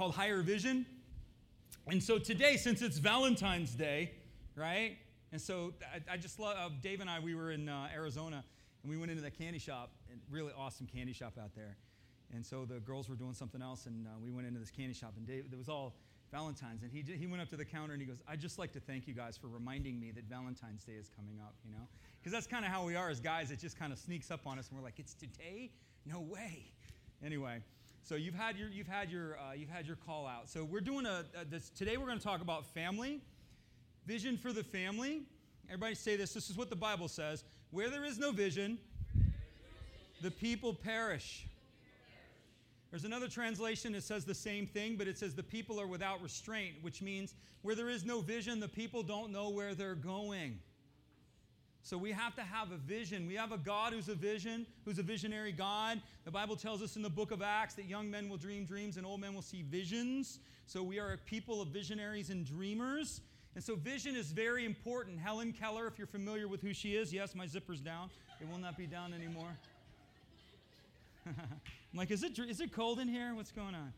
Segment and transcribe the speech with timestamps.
[0.00, 0.86] called Higher Vision.
[1.86, 4.12] And so today, since it's Valentine's Day,
[4.56, 4.96] right?
[5.30, 8.42] And so I, I just love, uh, Dave and I, we were in uh, Arizona
[8.82, 11.76] and we went into that candy shop, and really awesome candy shop out there.
[12.32, 14.94] And so the girls were doing something else, and uh, we went into this candy
[14.94, 15.92] shop, and Dave, it was all
[16.32, 16.82] Valentine's.
[16.82, 18.80] And he, he went up to the counter and he goes, I'd just like to
[18.80, 21.86] thank you guys for reminding me that Valentine's Day is coming up, you know?
[22.18, 23.50] Because that's kind of how we are as guys.
[23.50, 25.72] It just kind of sneaks up on us, and we're like, it's today?
[26.06, 26.72] No way.
[27.22, 27.60] Anyway,
[28.02, 30.48] so you've had your, you've had your, uh, you've had your call out.
[30.48, 33.20] So we're doing a, a this, today we're going to talk about family,
[34.06, 35.22] vision for the family.
[35.68, 36.32] Everybody say this.
[36.32, 37.44] This is what the Bible says.
[37.70, 38.78] Where there is no vision,
[40.22, 41.46] the people perish.
[42.90, 46.20] There's another translation that says the same thing, but it says the people are without
[46.20, 50.58] restraint, which means where there is no vision, the people don't know where they're going.
[51.82, 53.26] So we have to have a vision.
[53.26, 56.00] We have a God who's a vision, who's a visionary God.
[56.24, 58.96] The Bible tells us in the book of Acts that young men will dream dreams
[58.96, 60.40] and old men will see visions.
[60.66, 63.22] So we are a people of visionaries and dreamers.
[63.54, 65.18] And so vision is very important.
[65.18, 68.10] Helen Keller, if you're familiar with who she is, yes, my zipper's down.
[68.40, 69.50] It will not be down anymore.
[71.26, 71.34] I'm
[71.94, 73.34] like, is it, is it cold in here?
[73.34, 73.92] What's going on?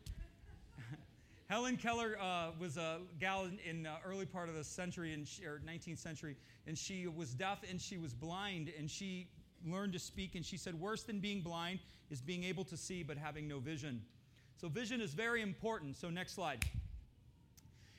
[1.53, 5.27] Helen Keller uh, was a gal in, in the early part of the century, in,
[5.45, 9.27] or 19th century, and she was deaf and she was blind, and she
[9.63, 11.77] learned to speak, and she said, worse than being blind
[12.09, 14.01] is being able to see but having no vision.
[14.59, 15.95] So vision is very important.
[15.95, 16.65] So next slide.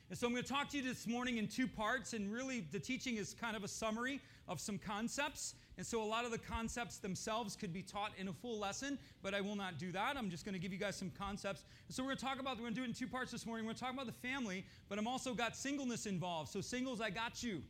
[0.09, 2.67] And so I'm going to talk to you this morning in two parts, and really
[2.73, 5.55] the teaching is kind of a summary of some concepts.
[5.77, 8.97] And so a lot of the concepts themselves could be taught in a full lesson,
[9.21, 10.15] but I will not do that.
[10.17, 11.65] I'm just going to give you guys some concepts.
[11.87, 13.31] And so we're going to talk about, we're going to do it in two parts
[13.31, 13.65] this morning.
[13.65, 16.49] We're going to talk about the family, but I'm also got singleness involved.
[16.49, 17.61] So singles, I got you,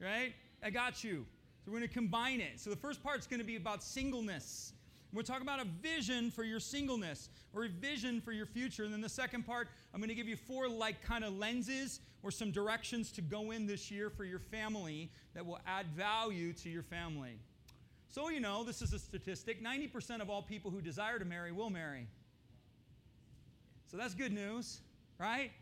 [0.00, 0.34] right?
[0.62, 1.24] I got you.
[1.64, 2.60] So we're going to combine it.
[2.60, 4.73] So the first part is going to be about singleness.
[5.14, 8.82] We're talking about a vision for your singleness or a vision for your future.
[8.82, 12.00] And then the second part, I'm going to give you four like kind of lenses
[12.24, 16.52] or some directions to go in this year for your family that will add value
[16.54, 17.38] to your family.
[18.08, 21.52] So, you know, this is a statistic 90% of all people who desire to marry
[21.52, 22.08] will marry.
[23.86, 24.80] So that's good news,
[25.18, 25.52] right?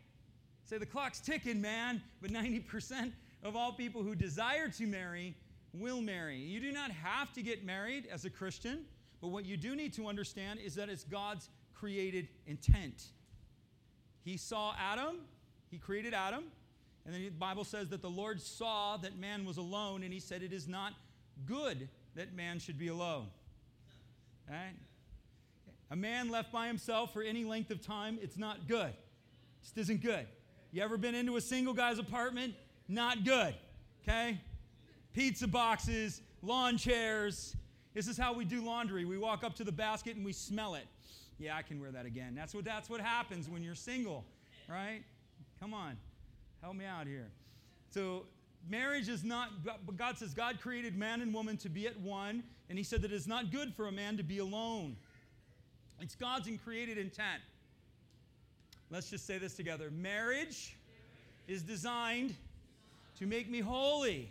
[0.63, 3.11] Say the clock's ticking, man, but 90%
[3.43, 5.35] of all people who desire to marry
[5.73, 6.37] will marry.
[6.37, 8.85] You do not have to get married as a Christian.
[9.23, 13.01] But what you do need to understand is that it's God's created intent.
[14.25, 15.15] He saw Adam,
[15.71, 16.43] he created Adam,
[17.05, 20.19] and then the Bible says that the Lord saw that man was alone, and he
[20.19, 20.91] said, It is not
[21.45, 23.27] good that man should be alone.
[24.49, 24.75] Right?
[25.89, 28.89] A man left by himself for any length of time, it's not good.
[28.89, 30.27] It just isn't good.
[30.73, 32.55] You ever been into a single guy's apartment?
[32.89, 33.55] Not good.
[34.01, 34.41] Okay?
[35.13, 37.55] Pizza boxes, lawn chairs,
[37.93, 39.05] this is how we do laundry.
[39.05, 40.85] We walk up to the basket and we smell it.
[41.39, 42.33] Yeah, I can wear that again.
[42.35, 44.23] That's what, that's what happens when you're single,
[44.67, 45.03] right?
[45.59, 45.97] Come on,
[46.61, 47.29] help me out here.
[47.91, 48.25] So,
[48.69, 49.49] marriage is not,
[49.97, 53.11] God says God created man and woman to be at one, and He said that
[53.11, 54.95] it's not good for a man to be alone.
[56.01, 57.41] It's God's created intent.
[58.89, 60.75] Let's just say this together marriage
[61.47, 62.35] is designed
[63.19, 64.29] to make me holy.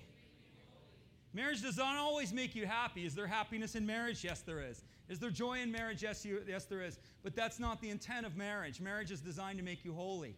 [1.35, 3.07] Marriage does not always make you happy.
[3.07, 4.23] Is there happiness in marriage?
[4.23, 4.85] Yes, there is.
[5.09, 6.03] Is there joy in marriage?
[6.03, 6.99] Yes, you, yes, there is.
[7.23, 8.81] But that's not the intent of marriage.
[8.81, 10.37] Marriage is designed to make you holy.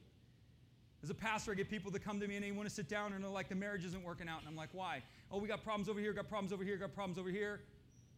[1.02, 2.88] As a pastor, I get people that come to me and they want to sit
[2.88, 4.40] down and they're like, the marriage isn't working out.
[4.40, 5.02] And I'm like, why?
[5.30, 7.60] Oh, we got problems over here, got problems over here, got problems over here.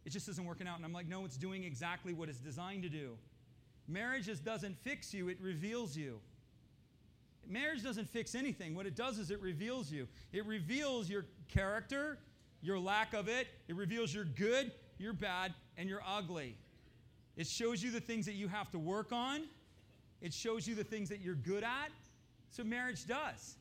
[0.04, 0.76] It just isn't working out.
[0.76, 3.16] And I'm like, no, it's doing exactly what it's designed to do.
[3.88, 6.20] Marriage just doesn't fix you, it reveals you.
[7.48, 8.75] Marriage doesn't fix anything.
[8.75, 10.09] What it does is it reveals you.
[10.32, 12.19] It reveals your character,
[12.66, 13.47] your lack of it.
[13.69, 16.56] It reveals you're good, you're bad, and you're ugly.
[17.37, 19.43] It shows you the things that you have to work on.
[20.21, 21.91] It shows you the things that you're good at.
[22.50, 23.56] So marriage does.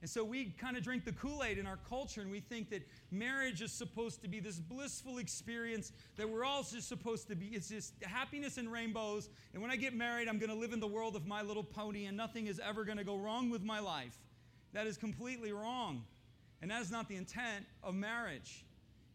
[0.00, 2.70] And so we kind of drink the Kool Aid in our culture and we think
[2.70, 7.36] that marriage is supposed to be this blissful experience that we're all just supposed to
[7.36, 7.46] be.
[7.46, 9.28] It's just happiness and rainbows.
[9.52, 11.64] And when I get married, I'm going to live in the world of my little
[11.64, 14.16] pony and nothing is ever going to go wrong with my life.
[14.72, 16.04] That is completely wrong.
[16.60, 18.64] And that is not the intent of marriage.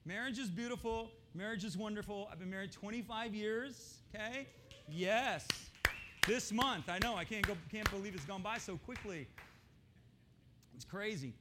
[0.06, 1.12] Marriage is beautiful.
[1.34, 2.28] Marriage is wonderful.
[2.31, 4.48] I've been married 25 years, okay?
[4.88, 5.48] Yes.
[6.28, 9.28] This month, I know, I can't, go, can't believe it's gone by so quickly.
[10.75, 11.34] It's crazy.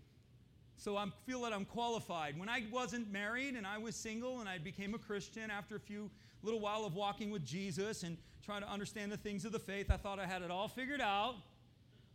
[0.76, 2.38] So I feel that I'm qualified.
[2.38, 5.81] When I wasn't married and I was single and I became a Christian after a
[5.81, 6.10] few
[6.43, 9.90] little while of walking with Jesus and trying to understand the things of the faith,
[9.90, 11.37] I thought I had it all figured out.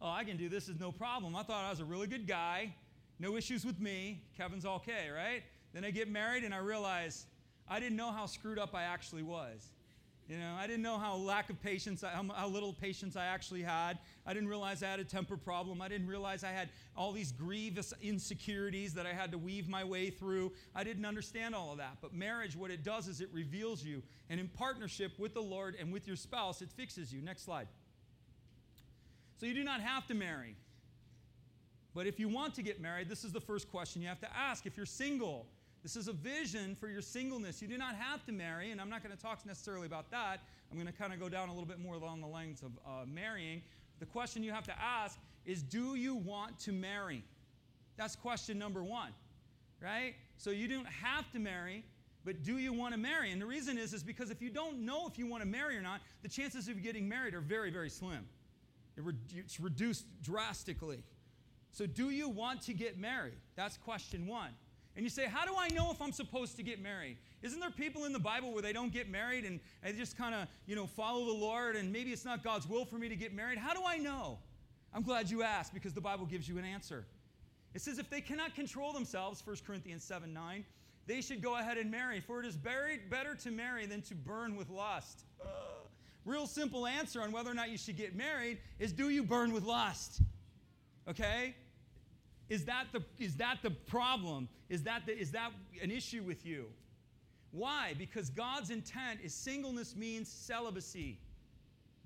[0.02, 1.36] Oh, I can do this is no problem.
[1.36, 2.74] I thought I was a really good guy.
[3.20, 4.22] No issues with me.
[4.38, 5.44] Kevin's okay, right?
[5.74, 7.26] Then I get married and I realize
[7.68, 9.70] I didn't know how screwed up I actually was.
[10.28, 13.64] You know, I didn't know how lack of patience, how, how little patience I actually
[13.64, 13.98] had.
[14.26, 15.82] I didn't realize I had a temper problem.
[15.82, 16.68] I didn't realize I had
[16.98, 20.52] all these grievous insecurities that I had to weave my way through.
[20.76, 22.00] I didn't understand all of that.
[22.02, 24.04] But marriage, what it does is it reveals you.
[24.30, 27.22] And in partnership with the Lord and with your spouse, it fixes you.
[27.22, 27.70] Next slide.
[29.40, 30.58] So you do not have to marry.
[31.98, 34.30] But if you want to get married, this is the first question you have to
[34.38, 34.68] ask.
[34.68, 35.48] If you're single,
[35.82, 37.60] this is a vision for your singleness.
[37.60, 40.42] You do not have to marry, and I'm not going to talk necessarily about that.
[40.70, 42.70] I'm going to kind of go down a little bit more along the lines of
[42.86, 43.64] uh, marrying.
[43.98, 47.24] The question you have to ask is Do you want to marry?
[47.98, 49.10] That's question number one,
[49.82, 50.14] right?
[50.38, 51.84] So you don't have to marry,
[52.26, 53.32] but do you want to marry?
[53.32, 55.76] And the reason is, is because if you don't know if you want to marry
[55.76, 58.24] or not, the chances of getting married are very, very slim.
[59.36, 61.02] It's reduced drastically.
[61.78, 63.38] So, do you want to get married?
[63.56, 64.50] That's question one.
[64.96, 67.18] And you say, How do I know if I'm supposed to get married?
[67.44, 70.34] Isn't there people in the Bible where they don't get married and, they just kind
[70.34, 73.16] of, you know, follow the Lord and maybe it's not God's will for me to
[73.16, 73.60] get married?
[73.60, 74.40] How do I know?
[74.92, 77.06] I'm glad you asked because the Bible gives you an answer.
[77.76, 80.66] It says, If they cannot control themselves, 1 Corinthians 7 9,
[81.06, 84.16] they should go ahead and marry, for it is buried, better to marry than to
[84.16, 85.26] burn with lust.
[86.26, 89.54] Real simple answer on whether or not you should get married is do you burn
[89.54, 90.24] with lust?
[91.08, 91.54] Okay?
[92.50, 94.48] Is that the, is that the problem?
[94.70, 95.52] Is that, the, is that
[95.82, 96.68] an issue with you?
[97.52, 97.94] Why?
[97.98, 101.20] Because God's intent is singleness means celibacy.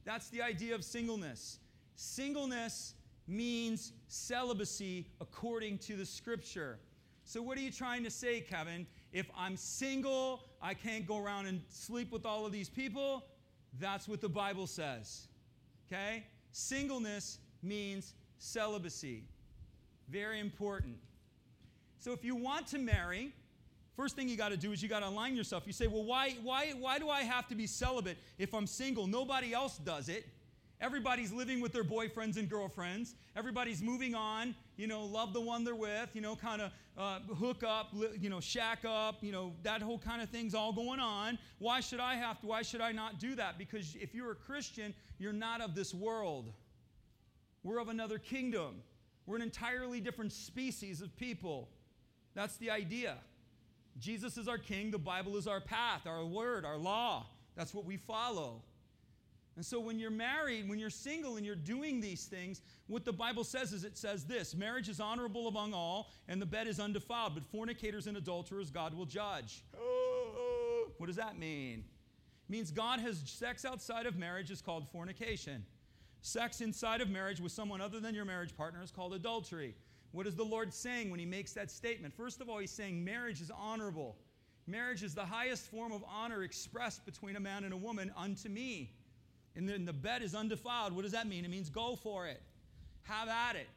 [0.04, 1.60] That's the idea of singleness.
[1.96, 2.96] Singleness
[3.28, 6.80] means celibacy according to the scripture.
[7.24, 8.88] So, what are you trying to say, Kevin?
[9.14, 13.26] If I'm single, I can't go around and sleep with all of these people.
[13.80, 15.28] That's what the Bible says.
[15.88, 16.26] Okay?
[16.52, 19.24] Singleness means celibacy.
[20.12, 20.98] Very important.
[21.98, 23.32] So if you want to marry,
[23.96, 25.64] first thing you got to do is you got to align yourself.
[25.66, 29.08] You say, well, why, why, why do I have to be celibate if I'm single?
[29.08, 30.28] Nobody else does it.
[30.82, 33.14] Everybody's living with their boyfriends and girlfriends.
[33.36, 37.20] Everybody's moving on, you know, love the one they're with, you know, kind of uh,
[37.36, 41.00] hook up, you know, shack up, you know, that whole kind of thing's all going
[41.00, 41.38] on.
[41.60, 42.48] Why should I have to?
[42.48, 43.60] Why should I not do that?
[43.60, 46.52] Because if you're a Christian, you're not of this world.
[47.64, 48.82] We're of another kingdom.
[49.26, 51.70] We're an entirely different species of people.
[52.34, 53.18] That's the idea.
[54.00, 57.26] Jesus is our king, the Bible is our path, our word, our law.
[57.56, 58.62] That's what we follow.
[59.58, 63.12] And so when you're married, when you're single and you're doing these things, what the
[63.12, 66.80] Bible says is it says this marriage is honorable among all, and the bed is
[66.80, 69.64] undefiled, but fornicators and adulterers God will judge.
[69.78, 70.88] Oh.
[70.98, 71.84] What does that mean?
[72.48, 75.66] It means God has sex outside of marriage is called fornication.
[76.22, 79.76] Sex inside of marriage with someone other than your marriage partner is called adultery.
[80.12, 82.14] What is the Lord saying when He makes that statement?
[82.14, 84.18] First of all, He's saying marriage is honorable.
[84.68, 88.50] Marriage is the highest form of honor expressed between a man and a woman unto
[88.50, 88.94] me.
[89.56, 90.94] And then the bed is undefiled.
[90.94, 91.44] What does that mean?
[91.44, 92.42] It means go for it,
[93.04, 93.68] have at it.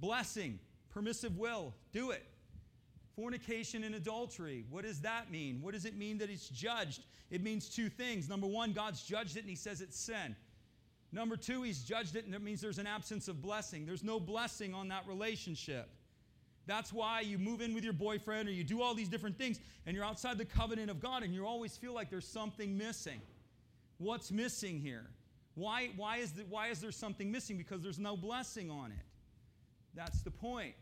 [0.00, 0.58] Blessing,
[0.90, 2.24] permissive will, do it.
[3.14, 5.60] Fornication and adultery, what does that mean?
[5.60, 7.04] What does it mean that it's judged?
[7.30, 8.28] It means two things.
[8.28, 10.34] Number one, God's judged it and He says it's sin.
[11.12, 13.84] Number two, he's judged it, and it means there's an absence of blessing.
[13.84, 15.90] There's no blessing on that relationship.
[16.66, 19.60] That's why you move in with your boyfriend or you do all these different things,
[19.84, 23.20] and you're outside the covenant of God, and you always feel like there's something missing.
[23.98, 25.06] What's missing here?
[25.54, 27.58] Why, why, is the, why is there something missing?
[27.58, 29.04] Because there's no blessing on it.
[29.94, 30.74] That's the point.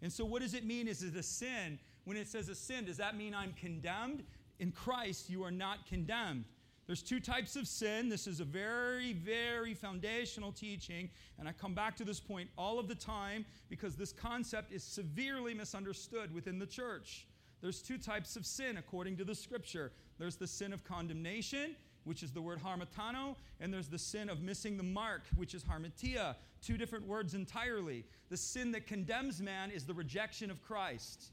[0.00, 0.88] And so, what does it mean?
[0.88, 1.78] Is it a sin?
[2.04, 4.22] When it says a sin, does that mean I'm condemned?
[4.58, 6.44] In Christ, you are not condemned.
[6.86, 8.08] There's two types of sin.
[8.08, 11.08] This is a very, very foundational teaching.
[11.38, 14.82] And I come back to this point all of the time because this concept is
[14.82, 17.26] severely misunderstood within the church.
[17.62, 21.74] There's two types of sin according to the scripture there's the sin of condemnation,
[22.04, 25.64] which is the word hamartano, and there's the sin of missing the mark, which is
[25.64, 26.36] harmatia.
[26.62, 28.04] Two different words entirely.
[28.28, 31.32] The sin that condemns man is the rejection of Christ.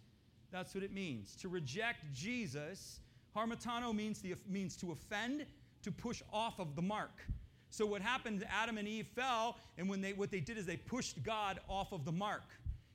[0.51, 1.36] That's what it means.
[1.38, 3.00] To reject Jesus
[3.36, 5.46] Hamartano means, the, means to offend,
[5.84, 7.22] to push off of the mark.
[7.70, 10.78] So what happened, Adam and Eve fell, and when they, what they did is they
[10.78, 12.44] pushed God off of the mark.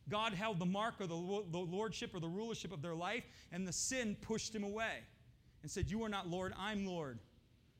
[0.08, 3.66] God held the mark or the, the lordship or the rulership of their life, and
[3.66, 4.98] the sin pushed him away
[5.62, 7.18] and said, You are not Lord, I'm Lord.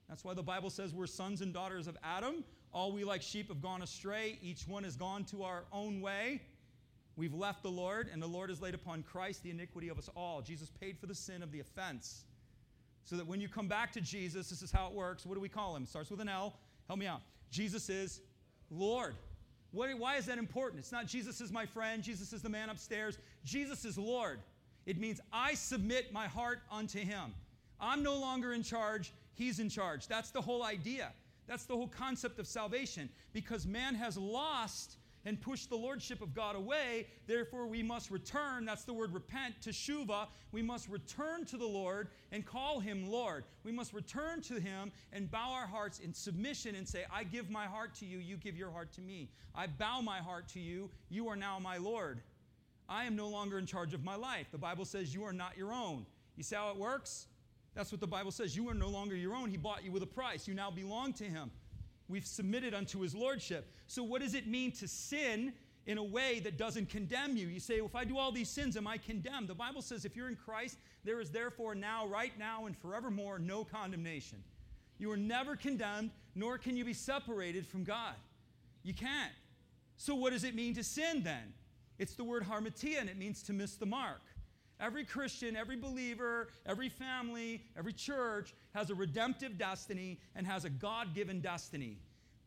[0.09, 2.45] That's why the Bible says we're sons and daughters of Adam.
[2.73, 4.39] All we like sheep have gone astray.
[4.43, 6.43] Each one has gone to our own way.
[7.17, 10.11] We've left the Lord, and the Lord has laid upon Christ the iniquity of us
[10.15, 10.43] all.
[10.43, 12.25] Jesus paid for the sin of the offense.
[13.07, 15.25] So that when you come back to Jesus, this is how it works.
[15.25, 15.87] What do we call him?
[15.87, 16.55] Starts with an L.
[16.87, 17.23] Help me out.
[17.51, 18.21] Jesus is
[18.71, 19.15] Lord.
[19.71, 20.81] Why is that important?
[20.81, 23.19] It's not Jesus is my friend, Jesus is the man upstairs.
[23.45, 24.41] Jesus is Lord.
[24.87, 27.35] It means I submit my heart unto him.
[27.81, 30.09] I'm no longer in charge, He's in charge.
[30.09, 31.13] That's the whole idea.
[31.47, 33.11] That's the whole concept of salvation.
[33.33, 38.64] Because man has lost and push the lordship of God away, therefore we must return.
[38.64, 40.28] That's the word repent, to shuva.
[40.52, 43.45] We must return to the Lord and call him Lord.
[43.64, 47.50] We must return to him and bow our hearts in submission and say, I give
[47.50, 49.28] my heart to you, you give your heart to me.
[49.54, 52.23] I bow my heart to you, you are now my Lord.
[52.88, 54.47] I am no longer in charge of my life.
[54.52, 56.06] The Bible says you are not your own.
[56.37, 57.26] You see how it works?
[57.75, 58.56] That's what the Bible says.
[58.56, 59.50] You are no longer your own.
[59.50, 60.47] He bought you with a price.
[60.47, 61.50] You now belong to him.
[62.09, 63.73] We've submitted unto his lordship.
[63.87, 65.53] So, what does it mean to sin
[65.87, 67.49] in a way that doesn't condemn you?
[67.49, 69.49] You say, well, if I do all these sins, am I condemned?
[69.49, 73.39] The Bible says, if you're in Christ, there is therefore now, right now, and forevermore
[73.39, 74.43] no condemnation.
[74.99, 78.15] You are never condemned, nor can you be separated from God.
[78.83, 79.33] You can't.
[79.97, 81.55] So, what does it mean to sin then?
[81.99, 84.21] It's the word harmatia, and it means to miss the mark.
[84.78, 90.71] Every Christian, every believer, every family, every church has a redemptive destiny and has a
[90.71, 91.99] God given destiny.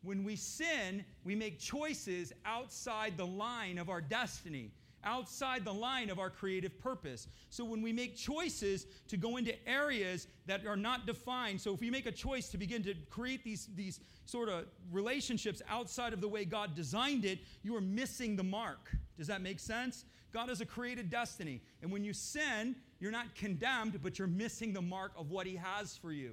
[0.02, 4.70] When we sin, we make choices outside the line of our destiny,
[5.02, 7.26] outside the line of our creative purpose.
[7.50, 11.80] So when we make choices to go into areas that are not defined, so if
[11.80, 16.20] we make a choice to begin to create these, these sort of relationships outside of
[16.20, 18.90] the way God designed it, you are missing the mark.
[19.18, 20.04] Does that make sense?
[20.32, 21.60] God has a created destiny.
[21.82, 25.56] And when you sin, you're not condemned, but you're missing the mark of what He
[25.56, 26.32] has for you.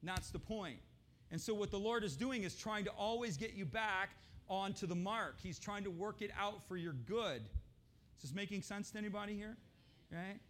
[0.00, 0.78] And that's the point.
[1.30, 4.10] And so, what the Lord is doing is trying to always get you back
[4.48, 5.36] onto the mark.
[5.42, 7.42] He's trying to work it out for your good.
[8.16, 9.56] Is this making sense to anybody here?
[10.10, 10.40] Right?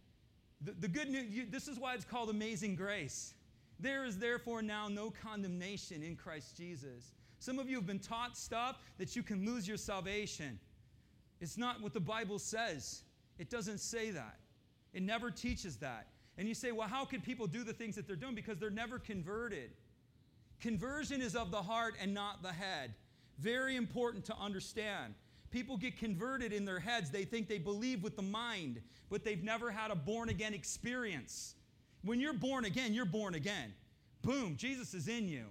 [0.63, 3.35] The, the good news, you, this is why it's called amazing grace.
[3.79, 7.13] There is therefore now no condemnation in Christ Jesus.
[7.39, 10.59] Some of you have been taught stuff that you can lose your salvation.
[11.41, 13.03] It's not what the Bible says.
[13.39, 14.37] It doesn't say that.
[14.93, 16.07] It never teaches that.
[16.37, 18.35] And you say, well, how could people do the things that they're doing?
[18.35, 19.71] Because they're never converted.
[20.61, 22.95] Conversion is of the heart and not the head.
[23.39, 25.15] Very important to understand.
[25.51, 27.11] People get converted in their heads.
[27.11, 31.55] They think they believe with the mind, but they've never had a born again experience.
[32.03, 33.73] When you're born again, you're born again.
[34.23, 35.47] Boom, Jesus is in you.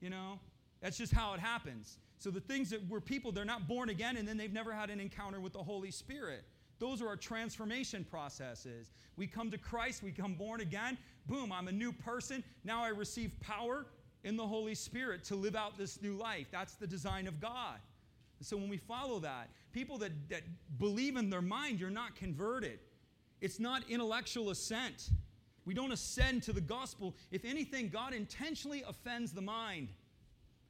[0.00, 0.38] You know,
[0.80, 1.98] that's just how it happens.
[2.24, 4.88] So the things that were people, they're not born again and then they've never had
[4.88, 6.46] an encounter with the Holy Spirit.
[6.78, 8.92] Those are our transformation processes.
[9.18, 10.96] We come to Christ, we come born again.
[11.26, 12.42] Boom, I'm a new person.
[12.64, 13.84] Now I receive power
[14.22, 16.46] in the Holy Spirit to live out this new life.
[16.50, 17.76] That's the design of God.
[18.40, 20.44] So when we follow that, people that, that
[20.78, 22.78] believe in their mind, you're not converted.
[23.42, 25.10] It's not intellectual assent.
[25.66, 27.16] We don't ascend to the gospel.
[27.30, 29.88] If anything, God intentionally offends the mind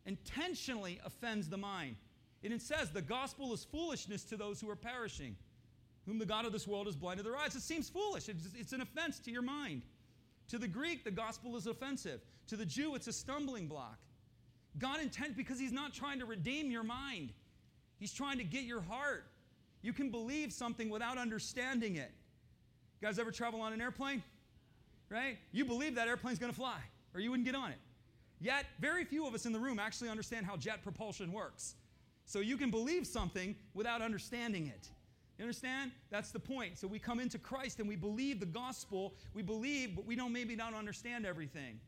[0.07, 1.97] intentionally offends the mind.
[2.43, 5.37] And it says, the gospel is foolishness to those who are perishing,
[6.07, 7.57] whom the God of this world has blinded their eyes.
[7.57, 8.29] It seems foolish.
[8.29, 9.83] It's, it's an offense to your mind.
[10.49, 12.21] To the Greek, the gospel is offensive.
[12.49, 13.99] To the Jew, it's a stumbling block.
[14.79, 17.33] God intends, because He's not trying to redeem your mind,
[17.99, 19.25] He's trying to get your heart.
[19.81, 22.11] You can believe something without understanding it.
[23.01, 24.23] You guys ever travel on an airplane?
[25.09, 25.39] Right?
[25.53, 26.79] You believe that airplane's to fly,
[27.15, 27.79] or you wouldn't get on it.
[28.45, 31.77] Yet, very few of us in the room actually understand how jet propulsion works.
[32.27, 34.91] So you can believe something without understanding it.
[35.39, 35.93] You understand?
[36.11, 36.77] That's the point.
[36.77, 39.15] So we come into Christ and we believe the gospel.
[39.33, 41.81] We believe, but we don't maybe not understand everything.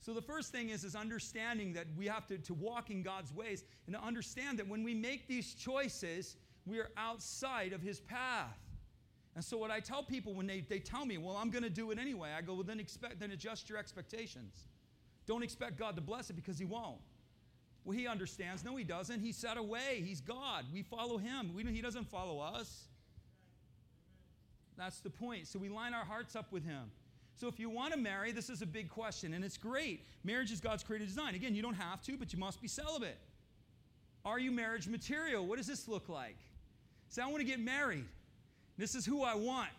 [0.00, 3.30] So the first thing is, is understanding that we have to, to walk in God's
[3.34, 8.00] ways and to understand that when we make these choices, we are outside of his
[8.00, 8.56] path.
[9.34, 11.68] And so what I tell people when they, they tell me, well, I'm going to
[11.68, 14.64] do it anyway, I go, well, then expect then adjust your expectations.
[15.26, 16.98] Don't expect God to bless it because He won't.
[17.84, 18.64] Well, He understands.
[18.64, 19.20] No, He doesn't.
[19.20, 20.02] He set away.
[20.04, 20.66] He's God.
[20.72, 21.52] We follow Him.
[21.54, 22.88] We, he doesn't follow us.
[24.76, 25.46] That's the point.
[25.46, 26.90] So we line our hearts up with Him.
[27.40, 30.04] So if you want to marry, this is a big question, and it's great.
[30.24, 31.34] Marriage is God's created design.
[31.34, 33.16] Again, you don't have to, but you must be celibate.
[34.26, 35.46] Are you marriage material?
[35.46, 36.36] What does this look like?
[37.08, 38.04] Say, I want to get married.
[38.76, 39.70] This is who I want,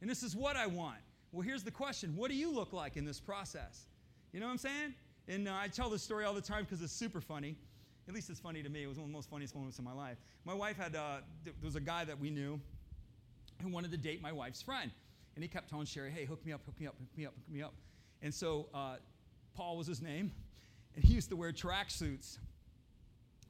[0.00, 0.98] and this is what I want.
[1.32, 3.87] Well, here's the question What do you look like in this process?
[4.32, 4.94] You know what I'm saying?
[5.26, 7.56] And uh, I tell this story all the time because it's super funny.
[8.08, 8.82] At least it's funny to me.
[8.82, 10.16] It was one of the most funniest moments in my life.
[10.44, 12.60] My wife had, uh, there was a guy that we knew
[13.62, 14.90] who wanted to date my wife's friend.
[15.34, 17.34] And he kept telling Sherry, hey, hook me up, hook me up, hook me up,
[17.34, 17.74] hook me up.
[18.22, 18.96] And so uh,
[19.54, 20.32] Paul was his name.
[20.94, 22.38] And he used to wear track suits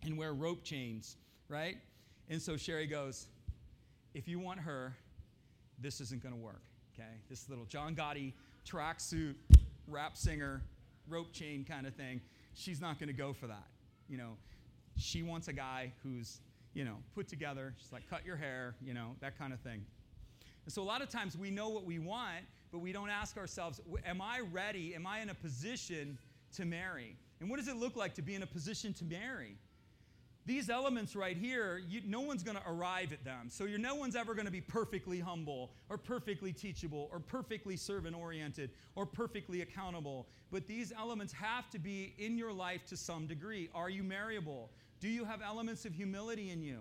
[0.04, 1.16] and wear rope chains,
[1.48, 1.76] right?
[2.28, 3.26] And so Sherry goes,
[4.14, 4.94] if you want her,
[5.78, 6.62] this isn't going to work,
[6.94, 7.08] okay?
[7.30, 8.32] This little John Gotti
[8.64, 9.36] track suit
[9.88, 10.62] rap singer,
[11.08, 12.20] rope chain kind of thing,
[12.54, 13.66] she's not going to go for that.
[14.08, 14.36] You know,
[14.96, 16.40] she wants a guy who's,
[16.74, 17.74] you know, put together.
[17.78, 19.84] She's like, cut your hair, you know, that kind of thing.
[20.64, 23.36] And so a lot of times we know what we want, but we don't ask
[23.36, 24.94] ourselves, Am I ready?
[24.94, 26.18] Am I in a position
[26.56, 27.16] to marry?
[27.40, 29.56] And what does it look like to be in a position to marry?
[30.48, 33.50] These elements right here, you, no one's going to arrive at them.
[33.50, 38.16] So no one's ever going to be perfectly humble or perfectly teachable or perfectly servant
[38.16, 40.26] oriented or perfectly accountable.
[40.50, 43.68] But these elements have to be in your life to some degree.
[43.74, 44.70] Are you marriable?
[45.00, 46.78] Do you have elements of humility in you?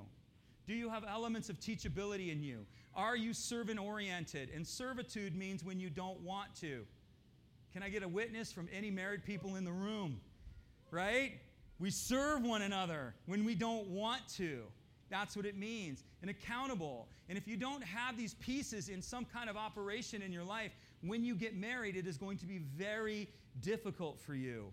[0.66, 2.66] Do you have elements of teachability in you?
[2.96, 4.50] Are you servant oriented?
[4.56, 6.86] And servitude means when you don't want to.
[7.74, 10.22] Can I get a witness from any married people in the room?
[10.90, 11.42] Right?
[11.80, 14.64] We serve one another when we don't want to.
[15.10, 16.04] That's what it means.
[16.22, 17.08] And accountable.
[17.30, 20.72] And if you don't have these pieces in some kind of operation in your life,
[21.02, 23.30] when you get married, it is going to be very
[23.62, 24.72] difficult for you.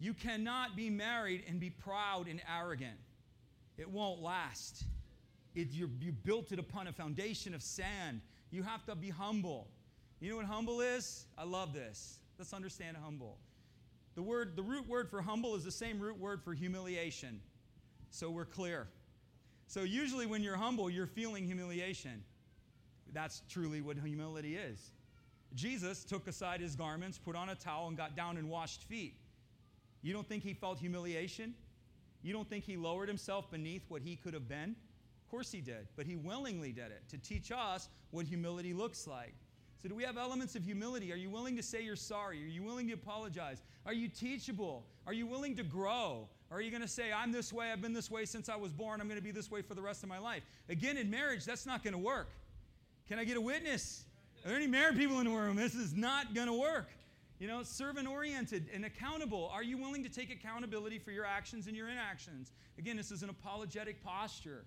[0.00, 2.98] You cannot be married and be proud and arrogant.
[3.78, 4.84] It won't last.
[5.54, 5.88] It, you
[6.24, 8.20] built it upon a foundation of sand.
[8.50, 9.68] You have to be humble.
[10.20, 11.26] You know what humble is?
[11.38, 12.18] I love this.
[12.38, 13.38] Let's understand humble.
[14.14, 17.40] The word, the root word for humble is the same root word for humiliation.
[18.10, 18.88] So we're clear.
[19.66, 22.22] So usually when you're humble, you're feeling humiliation.
[23.12, 24.90] That's truly what humility is.
[25.54, 29.14] Jesus took aside his garments, put on a towel, and got down and washed feet.
[30.02, 31.54] You don't think he felt humiliation?
[32.22, 34.70] You don't think he lowered himself beneath what he could have been?
[35.24, 39.06] Of course he did, but he willingly did it to teach us what humility looks
[39.06, 39.34] like.
[39.82, 41.12] So, do we have elements of humility?
[41.12, 42.40] Are you willing to say you're sorry?
[42.44, 43.62] Are you willing to apologize?
[43.84, 44.86] Are you teachable?
[45.08, 46.28] Are you willing to grow?
[46.50, 48.54] Or are you going to say, I'm this way, I've been this way since I
[48.54, 50.44] was born, I'm going to be this way for the rest of my life?
[50.68, 52.30] Again, in marriage, that's not going to work.
[53.08, 54.04] Can I get a witness?
[54.44, 55.56] Are there any married people in the room?
[55.56, 56.88] This is not going to work.
[57.40, 59.50] You know, servant oriented and accountable.
[59.52, 62.52] Are you willing to take accountability for your actions and your inactions?
[62.78, 64.64] Again, this is an apologetic posture.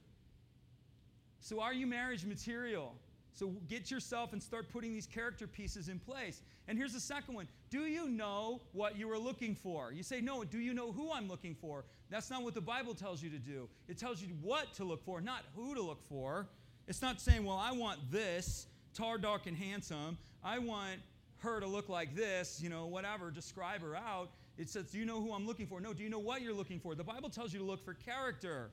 [1.39, 2.95] So, are you marriage material?
[3.35, 6.41] So get yourself and start putting these character pieces in place.
[6.69, 9.91] And here's the second one Do you know what you are looking for?
[9.91, 11.83] You say, No, do you know who I'm looking for?
[12.09, 13.67] That's not what the Bible tells you to do.
[13.89, 16.47] It tells you what to look for, not who to look for.
[16.87, 20.17] It's not saying, Well, I want this, tar, dark, and handsome.
[20.41, 21.01] I want
[21.39, 24.29] her to look like this, you know, whatever, describe her out.
[24.57, 25.81] It says, Do you know who I'm looking for?
[25.81, 26.95] No, do you know what you're looking for?
[26.95, 28.71] The Bible tells you to look for character.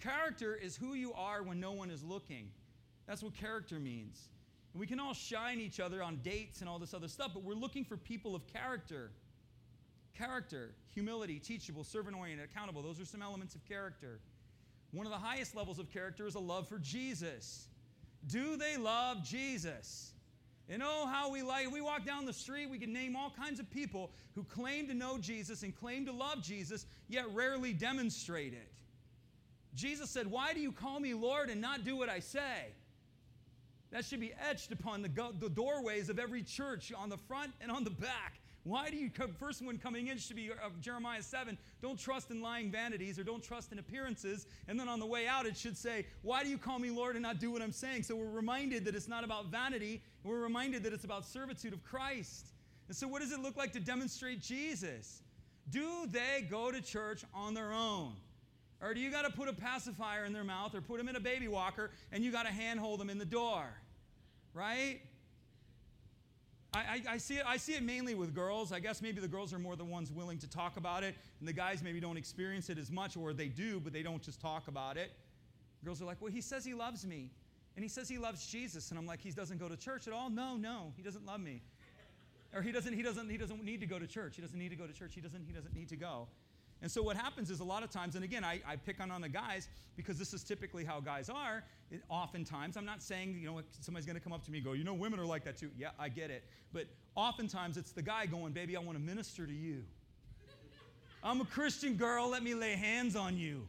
[0.00, 2.48] Character is who you are when no one is looking.
[3.06, 4.28] That's what character means.
[4.72, 7.42] And we can all shine each other on dates and all this other stuff, but
[7.42, 9.10] we're looking for people of character.
[10.16, 12.82] Character, humility, teachable, servant oriented, accountable.
[12.82, 14.20] Those are some elements of character.
[14.92, 17.68] One of the highest levels of character is a love for Jesus.
[18.26, 20.12] Do they love Jesus?
[20.68, 23.60] And oh, how we like, we walk down the street, we can name all kinds
[23.60, 28.52] of people who claim to know Jesus and claim to love Jesus, yet rarely demonstrate
[28.52, 28.72] it.
[29.74, 32.72] Jesus said, Why do you call me Lord and not do what I say?
[33.92, 37.52] That should be etched upon the, go- the doorways of every church on the front
[37.60, 38.40] and on the back.
[38.66, 42.32] Why do you come, first one coming in should be uh, Jeremiah 7, don't trust
[42.32, 44.46] in lying vanities or don't trust in appearances.
[44.66, 47.14] And then on the way out, it should say, Why do you call me Lord
[47.14, 48.02] and not do what I'm saying?
[48.02, 51.84] So we're reminded that it's not about vanity, we're reminded that it's about servitude of
[51.84, 52.48] Christ.
[52.88, 55.22] And so, what does it look like to demonstrate Jesus?
[55.70, 58.14] Do they go to church on their own?
[58.82, 61.16] Or do you got to put a pacifier in their mouth or put them in
[61.16, 63.64] a baby walker and you got to handhold them in the door?
[64.52, 65.00] Right?
[66.74, 68.72] I, I, I, see it, I see it mainly with girls.
[68.72, 71.48] I guess maybe the girls are more the ones willing to talk about it, and
[71.48, 74.40] the guys maybe don't experience it as much, or they do, but they don't just
[74.40, 75.12] talk about it.
[75.84, 77.30] Girls are like, well, he says he loves me,
[77.76, 80.12] and he says he loves Jesus, and I'm like, he doesn't go to church at
[80.12, 80.28] all.
[80.28, 81.62] No, no, he doesn't love me,
[82.54, 84.36] or he doesn't, he doesn't, he doesn't need to go to church.
[84.36, 85.14] He doesn't need to go to church.
[85.14, 86.28] He doesn't, he doesn't need to go.
[86.82, 89.10] And so what happens is a lot of times, and again, I, I pick on,
[89.10, 91.64] on the guys because this is typically how guys are.
[91.90, 94.64] It, oftentimes, I'm not saying, you know, somebody's going to come up to me and
[94.64, 95.70] go, you know, women are like that too.
[95.78, 96.44] Yeah, I get it.
[96.72, 99.84] But oftentimes it's the guy going, baby, I want to minister to you.
[101.22, 102.28] I'm a Christian girl.
[102.28, 103.62] Let me lay hands on you.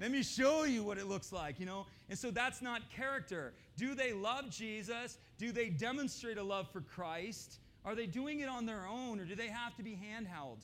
[0.00, 1.86] Let me show you what it looks like, you know?
[2.10, 3.54] And so that's not character.
[3.76, 5.18] Do they love Jesus?
[5.38, 7.58] Do they demonstrate a love for Christ?
[7.84, 10.58] Are they doing it on their own or do they have to be handheld?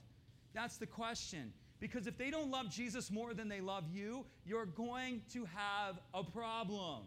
[0.52, 1.52] That's the question.
[1.80, 5.98] Because if they don't love Jesus more than they love you, you're going to have
[6.12, 7.04] a problem.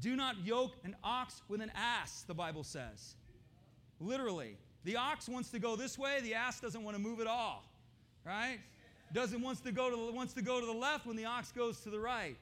[0.00, 3.16] Do not yoke an ox with an ass, the Bible says.
[4.00, 4.56] Literally.
[4.84, 7.64] The ox wants to go this way, the ass doesn't want to move at all.
[8.24, 8.60] Right?
[9.12, 11.50] Doesn't wants to go to the, wants to go to the left when the ox
[11.52, 12.36] goes to the right.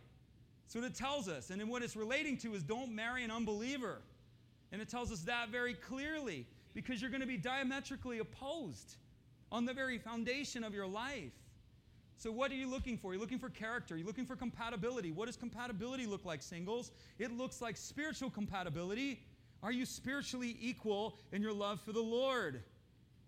[0.66, 1.50] So it tells us.
[1.50, 3.98] And then what it's relating to is don't marry an unbeliever.
[4.72, 8.96] And it tells us that very clearly because you're going to be diametrically opposed
[9.52, 11.32] on the very foundation of your life.
[12.16, 13.12] So, what are you looking for?
[13.12, 13.96] You're looking for character.
[13.96, 15.12] You're looking for compatibility.
[15.12, 16.90] What does compatibility look like, singles?
[17.18, 19.20] It looks like spiritual compatibility.
[19.62, 22.62] Are you spiritually equal in your love for the Lord?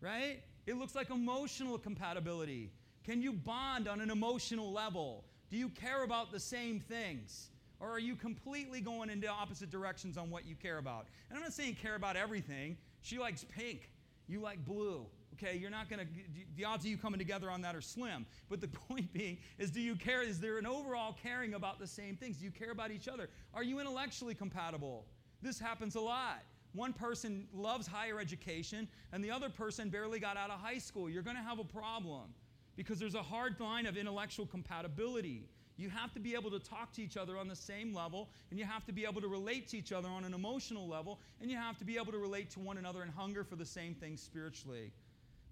[0.00, 0.40] Right?
[0.66, 2.72] It looks like emotional compatibility.
[3.04, 5.24] Can you bond on an emotional level?
[5.50, 7.50] Do you care about the same things?
[7.80, 11.06] Or are you completely going into opposite directions on what you care about?
[11.28, 12.78] And I'm not saying care about everything.
[13.02, 13.90] She likes pink,
[14.26, 15.04] you like blue.
[15.34, 16.12] Okay, you're not going to,
[16.56, 18.26] the odds of you coming together on that are slim.
[18.48, 21.86] But the point being is do you care, is there an overall caring about the
[21.86, 22.36] same things?
[22.38, 23.28] Do you care about each other?
[23.52, 25.06] Are you intellectually compatible?
[25.42, 26.42] This happens a lot.
[26.72, 31.08] One person loves higher education and the other person barely got out of high school.
[31.08, 32.34] You're going to have a problem
[32.76, 35.48] because there's a hard line of intellectual compatibility.
[35.76, 38.58] You have to be able to talk to each other on the same level, and
[38.58, 41.50] you have to be able to relate to each other on an emotional level, and
[41.50, 43.94] you have to be able to relate to one another and hunger for the same
[43.94, 44.92] things spiritually.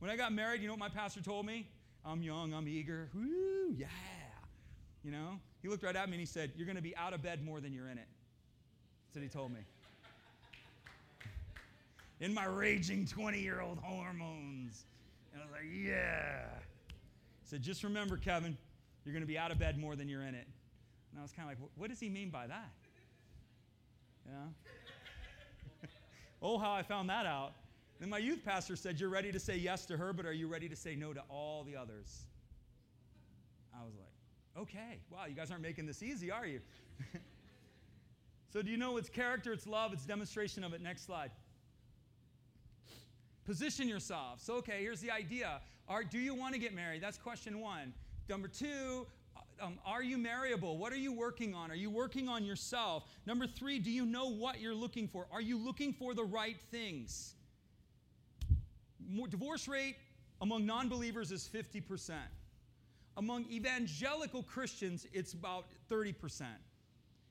[0.03, 1.65] When I got married, you know what my pastor told me?
[2.05, 3.09] I'm young, I'm eager.
[3.15, 3.87] Woo, yeah.
[5.05, 5.39] You know?
[5.63, 7.45] He looked right at me and he said, You're going to be out of bed
[7.45, 8.09] more than you're in it.
[9.07, 9.61] That's what he told me.
[12.21, 14.87] in my raging 20 year old hormones.
[15.33, 16.47] And I was like, Yeah.
[16.89, 18.59] He said, Just remember, Kevin,
[19.05, 20.49] you're going to be out of bed more than you're in it.
[21.13, 22.73] And I was kind of like, What does he mean by that?
[24.27, 25.89] Yeah.
[26.43, 27.53] oh, how I found that out.
[28.03, 30.49] Then my youth pastor said, You're ready to say yes to her, but are you
[30.49, 32.25] ready to say no to all the others?
[33.73, 34.99] I was like, Okay.
[35.09, 36.59] Wow, you guys aren't making this easy, are you?
[38.53, 40.83] so, do you know it's character, it's love, it's demonstration of it?
[40.83, 41.31] Next slide.
[43.45, 44.41] Position yourself.
[44.41, 45.61] So, okay, here's the idea.
[45.87, 47.05] Are, do you want to get married?
[47.05, 47.95] That's question one.
[48.29, 49.07] Number two,
[49.61, 50.77] um, are you marriable?
[50.77, 51.71] What are you working on?
[51.71, 53.05] Are you working on yourself?
[53.27, 55.29] Number three, do you know what you're looking for?
[55.33, 57.37] Are you looking for the right things?
[59.31, 59.97] Divorce rate
[60.41, 62.13] among non believers is 50%.
[63.17, 66.43] Among evangelical Christians, it's about 30%.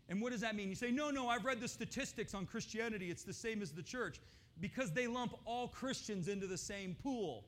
[0.10, 0.70] And what does that mean?
[0.70, 3.10] You say, no, no, I've read the statistics on Christianity.
[3.10, 4.20] It's the same as the church.
[4.60, 7.46] Because they lump all Christians into the same pool.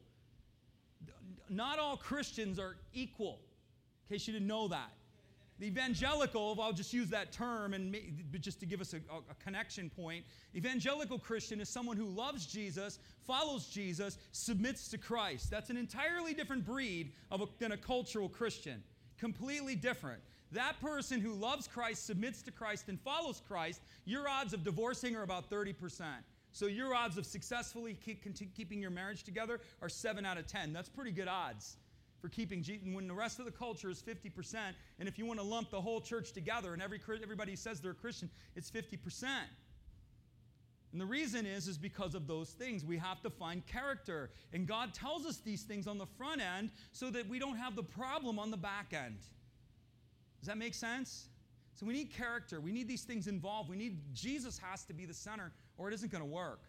[1.49, 3.39] Not all Christians are equal,
[4.09, 4.91] in case you didn't know that.
[5.59, 7.95] The evangelical, I'll just use that term and
[8.39, 12.99] just to give us a, a, connection point, evangelical Christian is someone who loves Jesus,
[13.25, 15.51] follows Jesus, submits to Christ.
[15.51, 18.83] That's an entirely different breed a, than a cultural Christian.
[19.19, 20.21] Completely different.
[20.51, 25.15] That person who loves Christ, submits to Christ, and follows Christ, your odds of divorcing
[25.15, 26.03] are about 30%.
[26.51, 28.23] So your odds of successfully keep,
[28.55, 30.73] keeping your marriage together are 7 out of 10.
[30.73, 31.77] That's pretty good odds
[32.23, 34.55] for keeping Jesus, when the rest of the culture is 50%,
[34.97, 37.91] and if you want to lump the whole church together and every, everybody says they're
[37.91, 39.25] a Christian, it's 50%.
[40.93, 42.85] And the reason is, is because of those things.
[42.85, 44.29] We have to find character.
[44.53, 47.75] And God tells us these things on the front end so that we don't have
[47.75, 49.17] the problem on the back end.
[50.39, 51.27] Does that make sense?
[51.73, 52.61] So we need character.
[52.61, 53.69] We need these things involved.
[53.69, 56.61] We need Jesus has to be the center, or it isn't going to work.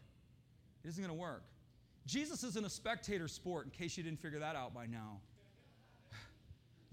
[0.82, 1.44] It isn't going to work.
[2.06, 5.20] Jesus isn't a spectator sport, in case you didn't figure that out by now.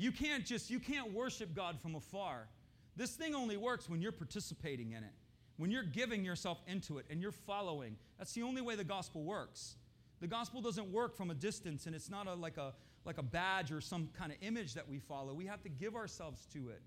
[0.02, 2.48] You can't just, you can't worship God from afar.
[2.96, 5.14] This thing only works when you're participating in it,
[5.58, 7.96] when you're giving yourself into it and you're following.
[8.18, 9.76] That's the only way the gospel works.
[10.20, 12.74] The gospel doesn't work from a distance and it's not a, like, a,
[13.06, 15.36] like a badge or some kind of image that we follow.
[15.36, 16.82] We have to give ourselves to it.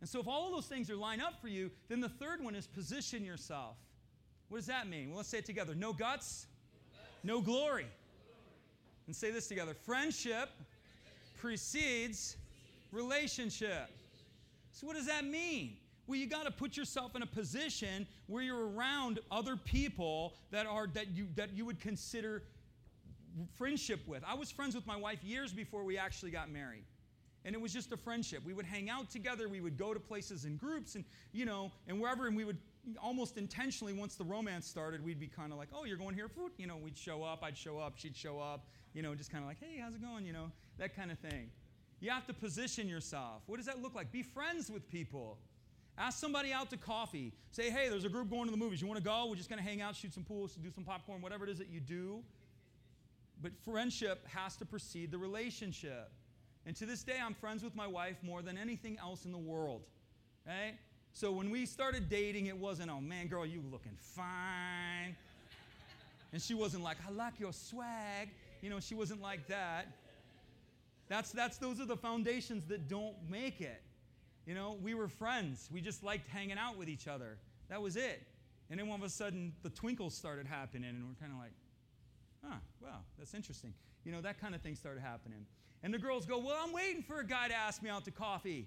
[0.00, 2.42] And so, if all of those things are lined up for you, then the third
[2.42, 3.76] one is position yourself.
[4.48, 5.10] What does that mean?
[5.10, 6.46] Well, let's say it together no guts,
[7.22, 7.86] no glory.
[9.06, 10.48] And say this together friendship
[11.44, 12.38] precedes
[12.90, 13.90] relationship.
[14.72, 15.76] So, what does that mean?
[16.06, 20.64] Well, you got to put yourself in a position where you're around other people that
[20.64, 22.44] are that you that you would consider
[23.56, 24.22] friendship with.
[24.26, 26.84] I was friends with my wife years before we actually got married.
[27.44, 28.42] And it was just a friendship.
[28.42, 31.70] We would hang out together, we would go to places in groups and you know,
[31.88, 32.56] and wherever and we would
[33.02, 36.28] almost intentionally once the romance started, we'd be kind of like, "Oh, you're going here?"
[36.28, 39.30] Food." You know, we'd show up, I'd show up, she'd show up, you know, just
[39.30, 41.50] kind of like, "Hey, how's it going?" you know that kind of thing.
[42.00, 43.42] You have to position yourself.
[43.46, 44.12] What does that look like?
[44.12, 45.38] Be friends with people.
[45.96, 47.32] Ask somebody out to coffee.
[47.52, 48.80] Say, hey, there's a group going to the movies.
[48.80, 49.26] You want to go?
[49.28, 51.58] We're just going to hang out, shoot some pools, do some popcorn, whatever it is
[51.58, 52.22] that you do.
[53.40, 56.10] But friendship has to precede the relationship.
[56.66, 59.38] And to this day, I'm friends with my wife more than anything else in the
[59.38, 59.82] world.
[60.46, 60.74] Right?
[61.12, 65.14] So when we started dating, it wasn't, oh man, girl, you looking fine.
[66.32, 68.30] And she wasn't like, I like your swag.
[68.60, 69.86] You know, she wasn't like that.
[71.14, 73.80] That's, that's, those are the foundations that don't make it.
[74.46, 75.68] You know, we were friends.
[75.72, 77.38] We just liked hanging out with each other.
[77.68, 78.26] That was it.
[78.68, 81.52] And then all of a sudden, the twinkles started happening, and we're kind of like,
[82.44, 83.72] huh, wow, that's interesting.
[84.04, 85.46] You know, that kind of thing started happening.
[85.84, 88.10] And the girls go, Well, I'm waiting for a guy to ask me out to
[88.10, 88.66] coffee.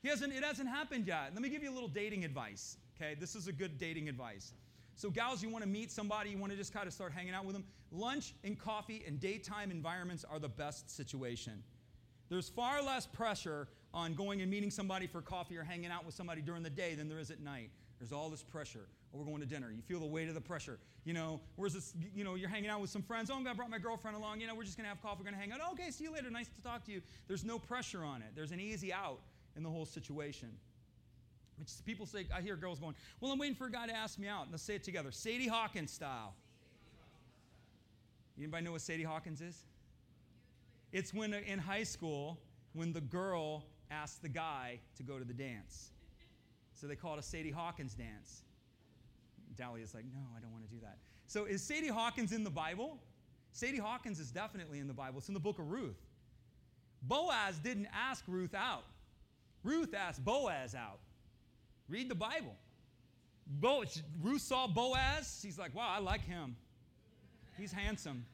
[0.00, 1.32] He hasn't, it hasn't happened yet.
[1.34, 2.78] Let me give you a little dating advice.
[2.96, 4.54] Okay, this is a good dating advice.
[4.98, 7.32] So, gals, you want to meet somebody, you want to just kind of start hanging
[7.32, 7.64] out with them.
[7.92, 11.62] Lunch and coffee and daytime environments are the best situation.
[12.28, 16.16] There's far less pressure on going and meeting somebody for coffee or hanging out with
[16.16, 17.70] somebody during the day than there is at night.
[18.00, 18.88] There's all this pressure.
[19.14, 19.70] Oh, we're going to dinner.
[19.70, 20.80] You feel the weight of the pressure.
[21.04, 21.94] You know, where's this?
[22.12, 23.30] You know, you're hanging out with some friends.
[23.32, 24.40] Oh, I brought my girlfriend along.
[24.40, 25.20] You know, we're just gonna have coffee.
[25.20, 25.60] We're gonna hang out.
[25.74, 26.28] Okay, see you later.
[26.28, 27.02] Nice to talk to you.
[27.28, 28.30] There's no pressure on it.
[28.34, 29.20] There's an easy out
[29.56, 30.48] in the whole situation.
[31.58, 34.18] Which people say, I hear girls going, Well, I'm waiting for a guy to ask
[34.18, 34.42] me out.
[34.42, 36.34] And let's say it together Sadie Hawkins style.
[38.38, 39.64] Anybody know what Sadie Hawkins is?
[40.92, 42.38] It's when uh, in high school,
[42.72, 45.90] when the girl asked the guy to go to the dance.
[46.72, 48.42] So they call it a Sadie Hawkins dance.
[49.56, 50.98] Dahlia's like, No, I don't want to do that.
[51.26, 52.98] So is Sadie Hawkins in the Bible?
[53.52, 55.18] Sadie Hawkins is definitely in the Bible.
[55.18, 55.98] It's in the book of Ruth.
[57.02, 58.84] Boaz didn't ask Ruth out.
[59.64, 61.00] Ruth asked Boaz out.
[61.88, 62.54] Read the Bible.
[63.46, 63.84] Bo,
[64.22, 65.40] Ruth saw Boaz.
[65.42, 66.56] He's like, wow, I like him.
[67.56, 68.24] He's handsome.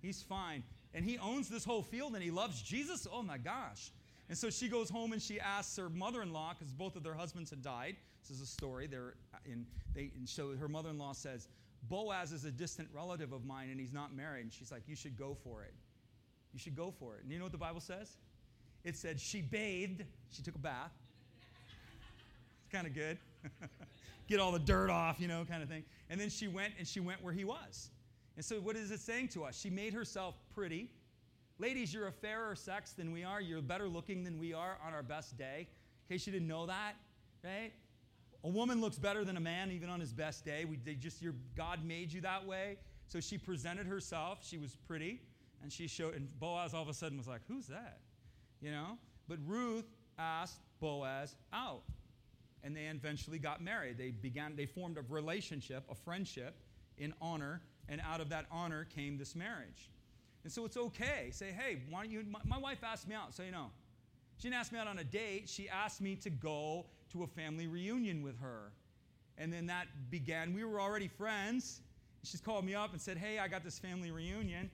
[0.00, 0.62] He's fine.
[0.94, 3.06] And he owns this whole field and he loves Jesus.
[3.10, 3.90] Oh my gosh.
[4.28, 7.02] And so she goes home and she asks her mother in law, because both of
[7.02, 7.96] their husbands had died.
[8.22, 8.86] This is a story.
[8.86, 9.14] They're
[9.44, 11.48] in, they, and so her mother in law says,
[11.88, 14.42] Boaz is a distant relative of mine and he's not married.
[14.42, 15.74] And she's like, You should go for it.
[16.54, 17.24] You should go for it.
[17.24, 18.16] And you know what the Bible says?
[18.84, 20.92] It said she bathed, she took a bath.
[22.74, 23.18] Kind of good.
[24.26, 25.84] Get all the dirt off, you know, kind of thing.
[26.10, 27.90] And then she went and she went where he was.
[28.34, 29.56] And so, what is it saying to us?
[29.56, 30.90] She made herself pretty.
[31.60, 33.40] Ladies, you're a fairer sex than we are.
[33.40, 35.68] You're better looking than we are on our best day.
[36.08, 36.94] In case you didn't know that,
[37.44, 37.70] right?
[38.42, 40.64] A woman looks better than a man even on his best day.
[40.64, 42.78] We, they just, your, God made you that way.
[43.06, 44.40] So she presented herself.
[44.42, 45.20] She was pretty.
[45.62, 48.00] And she showed, and Boaz all of a sudden was like, Who's that?
[48.60, 48.98] You know?
[49.28, 49.86] But Ruth
[50.18, 51.82] asked Boaz out.
[52.64, 53.98] And they eventually got married.
[53.98, 56.56] They began, they formed a relationship, a friendship
[56.98, 57.60] in honor.
[57.88, 59.90] And out of that honor came this marriage.
[60.42, 61.28] And so it's okay.
[61.30, 62.24] Say, hey, why don't you?
[62.28, 63.70] My, my, wife asked me out, so you know.
[64.36, 65.48] She didn't ask me out on a date.
[65.48, 68.72] She asked me to go to a family reunion with her.
[69.38, 70.54] And then that began.
[70.54, 71.80] We were already friends.
[72.24, 74.70] She's called me up and said, hey, I got this family reunion,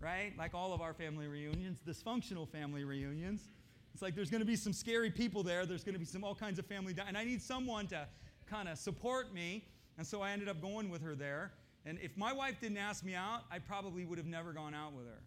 [0.00, 0.32] right?
[0.38, 3.50] Like all of our family reunions, dysfunctional family reunions.
[3.94, 5.64] It's like there's going to be some scary people there.
[5.64, 8.06] There's going to be some all kinds of family, di- and I need someone to
[8.44, 9.64] kind of support me.
[9.96, 11.52] And so I ended up going with her there.
[11.86, 14.92] And if my wife didn't ask me out, I probably would have never gone out
[14.94, 15.22] with her.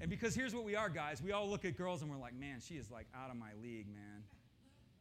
[0.00, 1.22] And because here's what we are, guys.
[1.22, 3.50] We all look at girls and we're like, man, she is like out of my
[3.62, 4.24] league, man.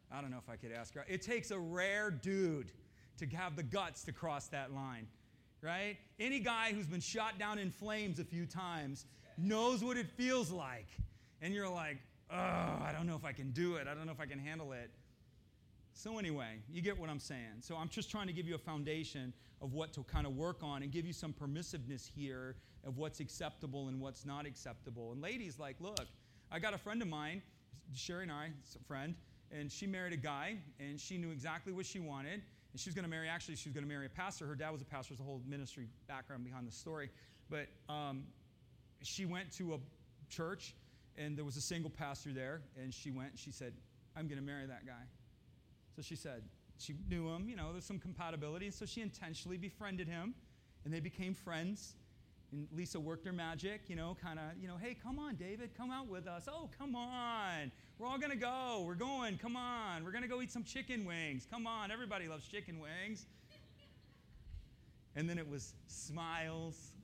[0.09, 1.05] I don't know if I could ask her.
[1.09, 2.71] It takes a rare dude
[3.17, 5.07] to have the guts to cross that line,
[5.61, 5.97] right?
[6.19, 9.05] Any guy who's been shot down in flames a few times
[9.37, 10.87] knows what it feels like.
[11.41, 11.97] And you're like,
[12.31, 13.87] oh, I don't know if I can do it.
[13.87, 14.89] I don't know if I can handle it.
[15.93, 17.59] So, anyway, you get what I'm saying.
[17.61, 20.63] So, I'm just trying to give you a foundation of what to kind of work
[20.63, 25.11] on and give you some permissiveness here of what's acceptable and what's not acceptable.
[25.11, 26.07] And ladies, like, look,
[26.51, 27.41] I got a friend of mine,
[27.93, 29.15] Sherry and I, a friend,
[29.51, 32.41] and she married a guy, and she knew exactly what she wanted.
[32.71, 34.47] And she was going to marry, actually, she was going to marry a pastor.
[34.47, 37.09] Her dad was a pastor, there's a whole ministry background behind the story.
[37.49, 38.23] But um,
[39.01, 39.77] she went to a
[40.29, 40.73] church,
[41.21, 43.73] and there was a single pastor there, and she went, and she said,
[44.15, 45.03] I'm going to marry that guy.
[45.95, 46.43] So she said,
[46.77, 48.71] she knew him, you know, there's some compatibility.
[48.71, 50.33] So she intentionally befriended him,
[50.83, 51.95] and they became friends.
[52.51, 55.71] And Lisa worked her magic, you know, kind of, you know, hey, come on, David,
[55.77, 56.47] come out with us.
[56.51, 57.71] Oh, come on.
[57.97, 58.83] We're all going to go.
[58.85, 59.37] We're going.
[59.37, 60.03] Come on.
[60.03, 61.47] We're going to go eat some chicken wings.
[61.49, 61.91] Come on.
[61.91, 63.25] Everybody loves chicken wings.
[65.15, 66.77] And then it was smiles.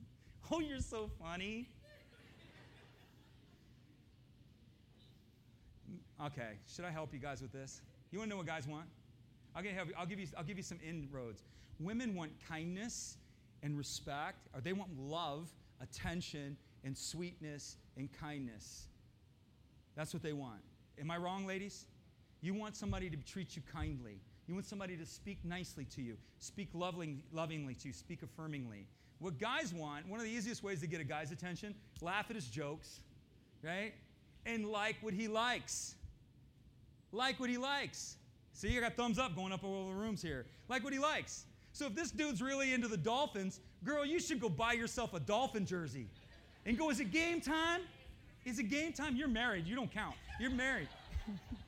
[0.50, 1.68] Oh, you're so funny.
[6.24, 7.80] Okay, should I help you guys with this?
[8.10, 8.86] You want to know what guys want?
[9.54, 11.42] I'll give, I'll give, you, I'll give you some inroads.
[11.78, 13.16] Women want kindness
[13.62, 15.48] and respect, or they want love,
[15.80, 18.86] attention, and sweetness and kindness.
[19.94, 20.60] That's what they want.
[21.00, 21.86] Am I wrong, ladies?
[22.40, 24.20] You want somebody to treat you kindly.
[24.46, 28.84] You want somebody to speak nicely to you, speak loving, lovingly to you, speak affirmingly.
[29.18, 32.36] What guys want, one of the easiest ways to get a guy's attention, laugh at
[32.36, 33.00] his jokes,
[33.62, 33.92] right?
[34.46, 35.96] And like what he likes.
[37.12, 38.16] Like what he likes.
[38.52, 40.46] See, I got thumbs up going up all the rooms here.
[40.68, 41.44] Like what he likes.
[41.72, 45.20] So if this dude's really into the Dolphins, girl, you should go buy yourself a
[45.20, 46.08] Dolphin jersey.
[46.66, 47.82] And go, is it game time?
[48.44, 49.16] Is it game time?
[49.16, 49.66] You're married.
[49.66, 50.16] You don't count.
[50.40, 50.88] You're married.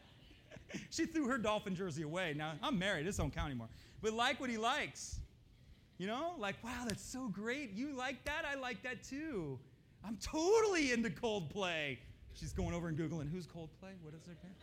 [0.90, 2.34] she threw her Dolphin jersey away.
[2.36, 3.06] Now, I'm married.
[3.06, 3.68] This don't count anymore.
[4.02, 5.20] But like what he likes.
[5.98, 7.72] You know, like, wow, that's so great.
[7.74, 8.44] You like that?
[8.50, 9.58] I like that too.
[10.04, 11.98] I'm totally into Coldplay.
[12.34, 13.92] She's going over and Googling, who's Coldplay?
[14.02, 14.54] What is their band?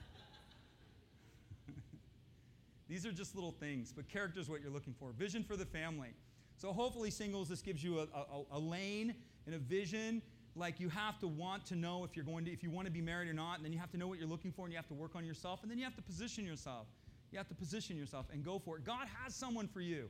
[2.88, 5.12] These are just little things, but character is what you're looking for.
[5.12, 6.10] Vision for the family.
[6.56, 9.14] So hopefully, singles, this gives you a, a, a lane
[9.46, 10.22] and a vision.
[10.56, 12.92] Like you have to want to know if you're going to, if you want to
[12.92, 14.72] be married or not, and then you have to know what you're looking for, and
[14.72, 16.88] you have to work on yourself, and then you have to position yourself.
[17.32, 18.86] You have to position yourself and go for it.
[18.86, 20.10] God has someone for you.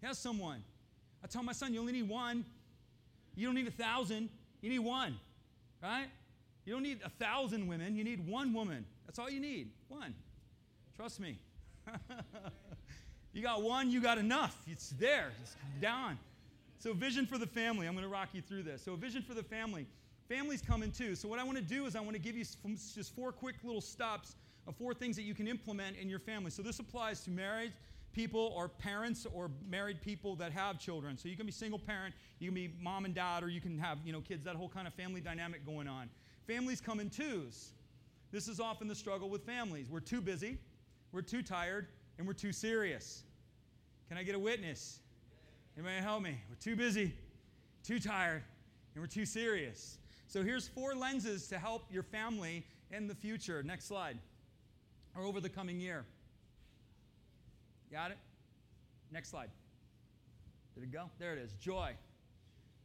[0.00, 0.64] He has someone.
[1.22, 2.44] I tell my son, you only need one.
[3.36, 4.30] You don't need a thousand.
[4.62, 5.18] You need one,
[5.82, 6.08] right?
[6.64, 7.94] You don't need a thousand women.
[7.94, 8.86] You need one woman.
[9.06, 9.70] That's all you need.
[9.88, 10.14] One.
[10.96, 11.38] Trust me.
[13.32, 14.56] you got one, you got enough.
[14.66, 15.32] It's there.
[15.42, 16.18] It's down.
[16.78, 17.86] So, vision for the family.
[17.86, 18.82] I'm going to rock you through this.
[18.82, 19.86] So, vision for the family.
[20.28, 21.14] Families come in too.
[21.14, 23.56] So, what I want to do is I want to give you just four quick
[23.64, 26.50] little stops of four things that you can implement in your family.
[26.50, 27.72] So, this applies to marriage
[28.12, 31.16] people or parents or married people that have children.
[31.16, 33.78] So you can be single parent, you can be mom and dad, or you can
[33.78, 34.44] have you know kids.
[34.44, 36.08] That whole kind of family dynamic going on.
[36.46, 37.70] Families come in twos.
[38.32, 39.88] This is often the struggle with families.
[39.90, 40.58] We're too busy,
[41.12, 41.86] we're too tired,
[42.18, 43.22] and we're too serious.
[44.08, 45.00] Can I get a witness?
[45.76, 46.38] Anybody help me?
[46.48, 47.14] We're too busy,
[47.84, 48.42] too tired,
[48.94, 49.98] and we're too serious.
[50.26, 53.62] So here's four lenses to help your family in the future.
[53.62, 54.18] Next slide.
[55.16, 56.04] Or over the coming year.
[57.90, 58.18] Got it?
[59.10, 59.50] Next slide.
[60.74, 61.10] Did it go?
[61.18, 61.52] There it is.
[61.54, 61.92] Joy.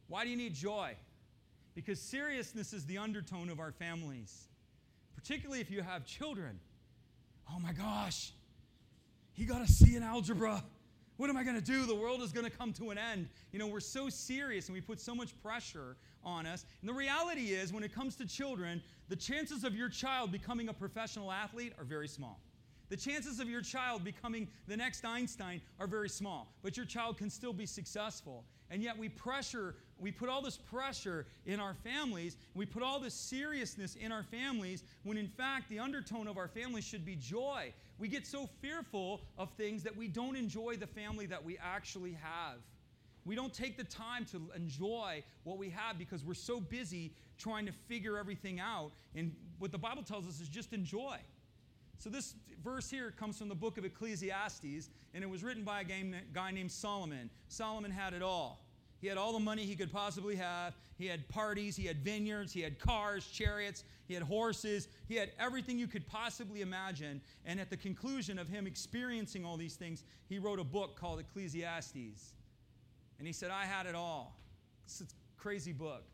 [0.08, 0.94] Why do you need joy?
[1.74, 4.48] Because seriousness is the undertone of our families,
[5.14, 6.58] particularly if you have children.
[7.50, 8.32] Oh my gosh,
[9.32, 10.62] he got a C in algebra.
[11.16, 11.86] What am I going to do?
[11.86, 13.28] The world is going to come to an end.
[13.50, 16.66] You know, we're so serious and we put so much pressure on us.
[16.82, 20.68] And the reality is, when it comes to children, the chances of your child becoming
[20.68, 22.40] a professional athlete are very small.
[22.88, 27.16] The chances of your child becoming the next Einstein are very small, but your child
[27.16, 28.44] can still be successful.
[28.70, 32.98] And yet we pressure, we put all this pressure in our families, we put all
[32.98, 37.16] this seriousness in our families, when in fact the undertone of our families should be
[37.16, 37.72] joy.
[37.98, 42.16] We get so fearful of things that we don't enjoy the family that we actually
[42.20, 42.58] have.
[43.24, 47.66] We don't take the time to enjoy what we have because we're so busy trying
[47.66, 48.92] to figure everything out.
[49.14, 51.18] And what the Bible tells us is just enjoy.
[51.98, 55.80] So, this verse here comes from the book of Ecclesiastes, and it was written by
[55.80, 55.84] a
[56.32, 57.30] guy named Solomon.
[57.48, 58.66] Solomon had it all.
[59.00, 60.74] He had all the money he could possibly have.
[60.96, 65.30] He had parties, he had vineyards, he had cars, chariots, he had horses, he had
[65.38, 67.20] everything you could possibly imagine.
[67.44, 71.20] And at the conclusion of him experiencing all these things, he wrote a book called
[71.20, 72.32] Ecclesiastes.
[73.18, 74.38] And he said, I had it all.
[74.86, 75.04] It's a
[75.36, 76.04] crazy book.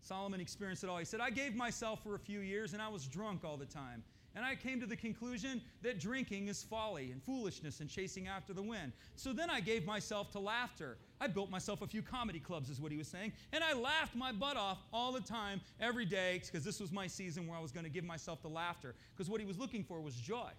[0.00, 0.98] Solomon experienced it all.
[0.98, 3.66] He said, I gave myself for a few years and I was drunk all the
[3.66, 4.02] time.
[4.34, 8.52] And I came to the conclusion that drinking is folly and foolishness and chasing after
[8.52, 8.92] the wind.
[9.16, 10.96] So then I gave myself to laughter.
[11.20, 13.32] I built myself a few comedy clubs, is what he was saying.
[13.52, 17.06] And I laughed my butt off all the time, every day, because this was my
[17.06, 18.94] season where I was going to give myself to laughter.
[19.16, 20.50] Because what he was looking for was joy.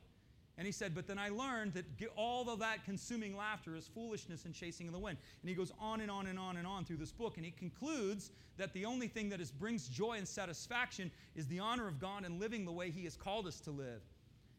[0.60, 1.86] And he said, But then I learned that
[2.18, 5.18] all of that consuming laughter is foolishness and chasing the wind.
[5.42, 7.38] And he goes on and on and on and on through this book.
[7.38, 11.60] And he concludes that the only thing that is, brings joy and satisfaction is the
[11.60, 14.02] honor of God and living the way he has called us to live.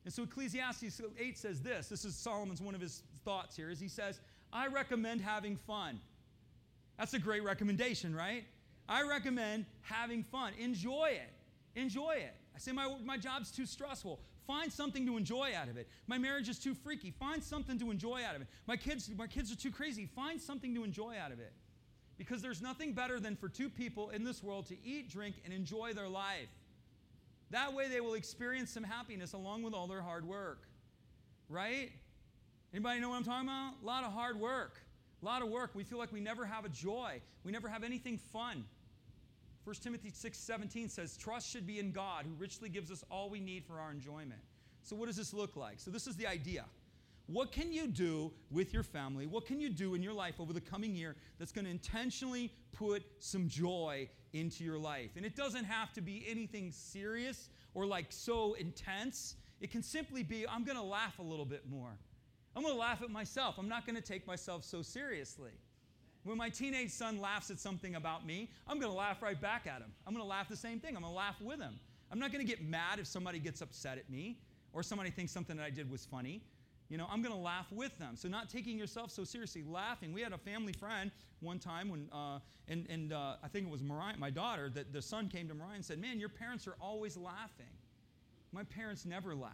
[0.06, 3.78] And so Ecclesiastes 8 says this this is Solomon's one of his thoughts here, is
[3.78, 4.20] he says,
[4.54, 6.00] I recommend having fun.
[6.98, 8.44] That's a great recommendation, right?
[8.88, 10.54] I recommend having fun.
[10.58, 11.30] Enjoy it.
[11.78, 12.34] Enjoy it.
[12.56, 14.18] I say my, my job's too stressful.
[14.50, 15.88] Find something to enjoy out of it.
[16.08, 17.12] My marriage is too freaky.
[17.12, 18.48] Find something to enjoy out of it.
[18.66, 20.06] My kids, my kids are too crazy.
[20.06, 21.52] Find something to enjoy out of it.
[22.18, 25.54] Because there's nothing better than for two people in this world to eat, drink, and
[25.54, 26.48] enjoy their life.
[27.50, 30.66] That way they will experience some happiness along with all their hard work.
[31.48, 31.92] Right?
[32.74, 33.74] Anybody know what I'm talking about?
[33.80, 34.80] A lot of hard work.
[35.22, 35.70] A lot of work.
[35.74, 37.20] We feel like we never have a joy.
[37.44, 38.64] We never have anything fun.
[39.64, 43.28] 1 Timothy 6 17 says, Trust should be in God, who richly gives us all
[43.28, 44.40] we need for our enjoyment.
[44.82, 45.78] So, what does this look like?
[45.78, 46.64] So, this is the idea.
[47.26, 49.26] What can you do with your family?
[49.26, 52.52] What can you do in your life over the coming year that's going to intentionally
[52.72, 55.10] put some joy into your life?
[55.16, 59.36] And it doesn't have to be anything serious or like so intense.
[59.60, 61.96] It can simply be I'm going to laugh a little bit more.
[62.56, 63.58] I'm going to laugh at myself.
[63.58, 65.52] I'm not going to take myself so seriously.
[66.24, 69.66] When my teenage son laughs at something about me, I'm going to laugh right back
[69.66, 69.90] at him.
[70.06, 70.94] I'm going to laugh the same thing.
[70.94, 71.78] I'm going to laugh with him.
[72.12, 74.38] I'm not going to get mad if somebody gets upset at me
[74.72, 76.42] or somebody thinks something that I did was funny.
[76.88, 78.16] You know, I'm going to laugh with them.
[78.16, 80.12] So, not taking yourself so seriously, laughing.
[80.12, 83.70] We had a family friend one time when, uh, and, and uh, I think it
[83.70, 86.66] was Mariah, my daughter, that the son came to Mariah and said, Man, your parents
[86.66, 87.66] are always laughing.
[88.52, 89.52] My parents never laugh.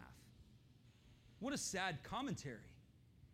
[1.39, 2.73] What a sad commentary.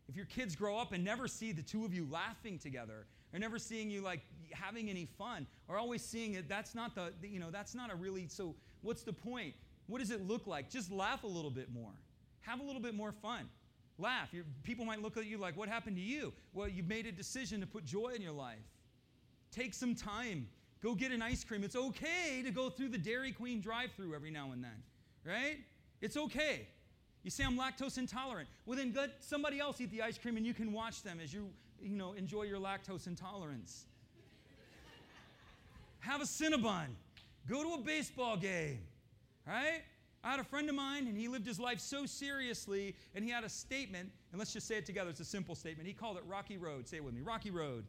[0.09, 3.39] If your kids grow up and never see the two of you laughing together, or
[3.39, 4.21] never seeing you like
[4.51, 7.95] having any fun, or always seeing it, that's not the, you know, that's not a
[7.95, 9.55] really, so What's the point?
[9.87, 10.69] What does it look like?
[10.69, 11.91] Just laugh a little bit more.
[12.41, 13.49] Have a little bit more fun.
[13.97, 14.29] Laugh.
[14.31, 16.33] You're, people might look at you like, what happened to you?
[16.53, 18.59] Well, you made a decision to put joy in your life.
[19.51, 20.47] Take some time.
[20.81, 21.63] Go get an ice cream.
[21.63, 24.83] It's okay to go through the Dairy Queen drive through every now and then,
[25.25, 25.59] right?
[26.01, 26.67] It's okay.
[27.23, 28.49] You say, I'm lactose intolerant.
[28.65, 31.33] Well, then let somebody else eat the ice cream and you can watch them as
[31.33, 31.47] you,
[31.83, 33.85] you know, enjoy your lactose intolerance.
[35.99, 36.87] Have a Cinnabon.
[37.47, 38.79] Go to a baseball game,
[39.47, 39.81] right?
[40.23, 43.29] I had a friend of mine, and he lived his life so seriously, and he
[43.29, 45.09] had a statement, and let's just say it together.
[45.09, 45.87] It's a simple statement.
[45.87, 46.87] He called it Rocky Road.
[46.87, 47.85] Say it with me Rocky Road.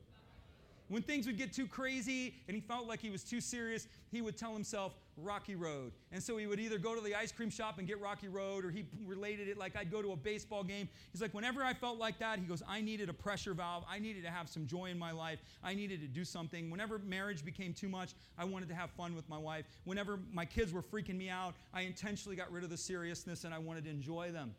[0.95, 4.23] When things would get too crazy and he felt like he was too serious, he
[4.23, 5.91] would tell himself Rocky Road.
[6.13, 8.65] And so he would either go to the ice cream shop and get Rocky Road,
[8.65, 10.89] or he related it like I'd go to a baseball game.
[11.11, 13.83] He's like, whenever I felt like that, he goes, I needed a pressure valve.
[13.91, 15.41] I needed to have some joy in my life.
[15.65, 16.71] I needed to do something.
[16.71, 19.65] Whenever marriage became too much, I wanted to have fun with my wife.
[19.83, 23.53] Whenever my kids were freaking me out, I intentionally got rid of the seriousness and
[23.53, 24.55] I wanted to enjoy them.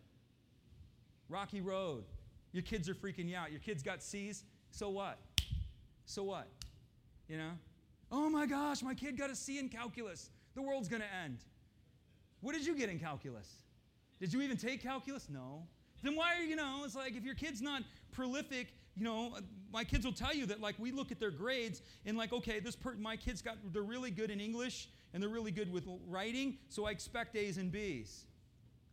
[1.29, 2.03] Rocky Road.
[2.51, 3.51] Your kids are freaking you out.
[3.51, 4.43] Your kids got C's.
[4.71, 5.17] So what?
[6.05, 6.47] So what?
[7.27, 7.51] You know?
[8.11, 10.29] Oh my gosh, my kid got a C in calculus.
[10.53, 11.39] The world's going to end.
[12.41, 13.51] What did you get in calculus?
[14.19, 15.27] Did you even take calculus?
[15.29, 15.63] No.
[16.03, 17.81] Then why are you know, it's like if your kid's not
[18.11, 19.37] prolific, you know,
[19.73, 22.59] my kids will tell you that like we look at their grades and like, okay,
[22.59, 25.85] this per- my kids got they're really good in English and they're really good with
[26.07, 28.25] writing, so I expect A's and B's.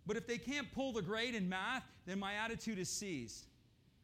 [0.06, 3.44] But if they can't pull the grade in math, then my attitude is C's.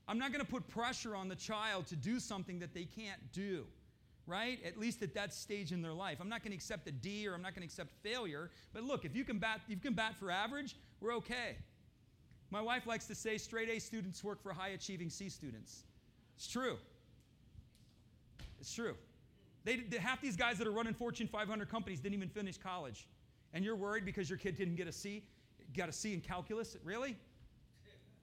[0.08, 3.20] I'm not going to put pressure on the child to do something that they can't
[3.32, 3.66] do,
[4.26, 4.58] right?
[4.64, 6.16] At least at that stage in their life.
[6.20, 8.50] I'm not going to accept a D or I'm not going to accept failure.
[8.72, 11.56] But look, if you can bat, if you can bat for average, we're okay.
[12.50, 15.84] My wife likes to say straight A students work for high achieving C students.
[16.36, 16.78] It's true.
[18.58, 18.94] It's true.
[19.64, 23.06] They, they, half these guys that are running Fortune 500 companies didn't even finish college.
[23.52, 25.24] And you're worried because your kid didn't get a C,
[25.76, 26.76] got a C in calculus?
[26.82, 27.16] Really?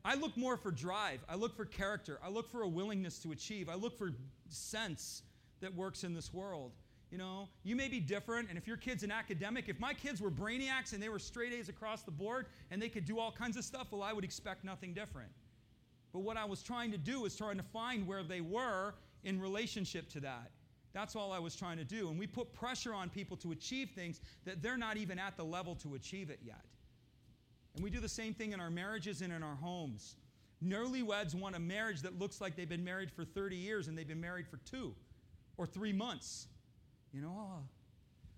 [0.05, 1.25] I look more for drive.
[1.27, 2.19] I look for character.
[2.23, 3.67] I look for a willingness to achieve.
[3.67, 4.11] I look for
[4.49, 5.23] sense
[5.61, 6.73] that works in this world.
[7.11, 10.21] You know, you may be different, and if your kid's an academic, if my kids
[10.21, 13.31] were brainiacs and they were straight A's across the board and they could do all
[13.31, 15.31] kinds of stuff, well, I would expect nothing different.
[16.13, 18.93] But what I was trying to do was trying to find where they were
[19.23, 20.51] in relationship to that.
[20.93, 22.09] That's all I was trying to do.
[22.09, 25.43] And we put pressure on people to achieve things that they're not even at the
[25.43, 26.63] level to achieve it yet.
[27.75, 30.15] And we do the same thing in our marriages and in our homes.
[30.63, 34.07] Newlyweds want a marriage that looks like they've been married for 30 years and they've
[34.07, 34.95] been married for two
[35.57, 36.47] or three months.
[37.13, 37.59] You know, oh,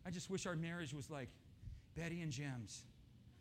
[0.06, 1.30] I just wish our marriage was like
[1.96, 2.84] Betty and Jim's.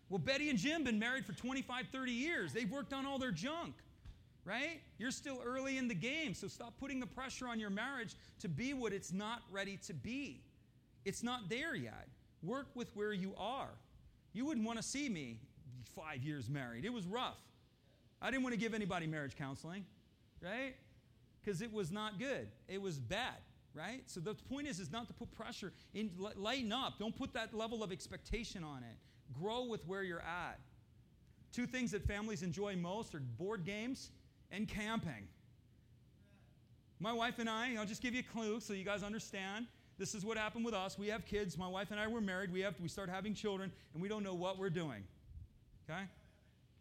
[0.09, 2.53] Well, Betty and Jim been married for 25, 30 years.
[2.53, 3.74] They've worked on all their junk,
[4.44, 4.80] right?
[4.99, 8.49] You're still early in the game, so stop putting the pressure on your marriage to
[8.49, 10.42] be what it's not ready to be.
[11.05, 12.07] It's not there yet.
[12.42, 13.70] Work with where you are.
[14.32, 15.40] You wouldn't want to see me
[15.94, 16.84] five years married.
[16.84, 17.38] It was rough.
[18.20, 19.84] I didn't want to give anybody marriage counseling,
[20.42, 20.74] right?
[21.44, 22.48] Because it was not good.
[22.68, 23.36] It was bad,
[23.74, 24.02] right?
[24.06, 25.72] So the point is, is not to put pressure.
[25.94, 26.98] In, lighten up.
[26.98, 28.96] Don't put that level of expectation on it.
[29.38, 30.58] Grow with where you're at.
[31.52, 34.10] Two things that families enjoy most are board games
[34.50, 35.28] and camping.
[36.98, 39.66] My wife and I, I'll just give you a clue so you guys understand.
[39.98, 40.98] This is what happened with us.
[40.98, 41.56] We have kids.
[41.56, 42.52] My wife and I were married.
[42.52, 45.04] We have we start having children, and we don't know what we're doing.
[45.89, 46.03] Okay?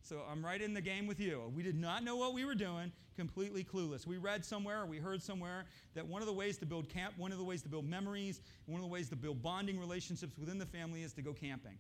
[0.02, 1.52] So I'm right in the game with you.
[1.56, 4.06] We did not know what we were doing, completely clueless.
[4.06, 7.16] We read somewhere or we heard somewhere that one of the ways to build camp,
[7.18, 10.38] one of the ways to build memories, one of the ways to build bonding relationships
[10.38, 11.78] within the family is to go camping.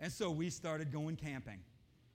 [0.00, 1.60] And so we started going camping.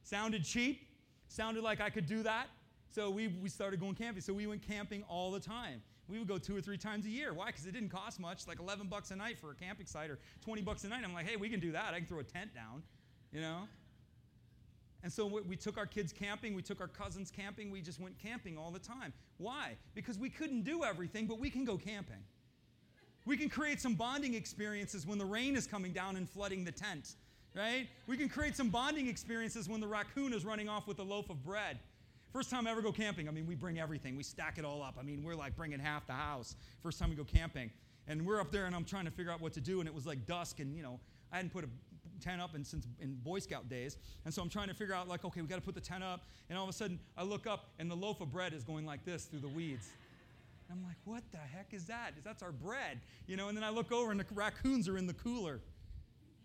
[0.01, 0.87] Sounded cheap,
[1.27, 2.47] sounded like I could do that.
[2.91, 4.21] So we, we started going camping.
[4.21, 5.81] So we went camping all the time.
[6.07, 7.33] We would go two or three times a year.
[7.35, 7.47] Why?
[7.47, 10.17] Because it didn't cost much, like 11 bucks a night for a camping site or
[10.43, 11.03] 20 bucks a night.
[11.03, 11.93] I'm like, hey, we can do that.
[11.93, 12.81] I can throw a tent down,
[13.31, 13.67] you know?
[15.01, 18.19] And so we took our kids camping, we took our cousins camping, we just went
[18.19, 19.13] camping all the time.
[19.37, 19.77] Why?
[19.95, 22.21] Because we couldn't do everything, but we can go camping.
[23.25, 26.71] We can create some bonding experiences when the rain is coming down and flooding the
[26.71, 27.15] tent,
[27.55, 27.87] right?
[28.07, 31.29] We can create some bonding experiences when the raccoon is running off with a loaf
[31.29, 31.79] of bread.
[32.33, 34.83] First time I ever go camping, I mean, we bring everything, we stack it all
[34.83, 34.97] up.
[34.99, 36.55] I mean, we're like bringing half the house.
[36.83, 37.71] First time we go camping.
[38.07, 39.93] And we're up there and I'm trying to figure out what to do, and it
[39.93, 40.99] was like dusk, and you know,
[41.31, 41.69] I hadn't put a
[42.19, 43.97] tent up and since in Boy Scout days.
[44.25, 46.03] And so I'm trying to figure out like, okay, we got to put the tent
[46.03, 46.21] up.
[46.49, 48.85] And all of a sudden I look up and the loaf of bread is going
[48.85, 49.87] like this through the weeds.
[50.69, 52.11] And I'm like, what the heck is that?
[52.23, 52.99] That's our bread.
[53.27, 55.59] You know, and then I look over and the raccoons are in the cooler.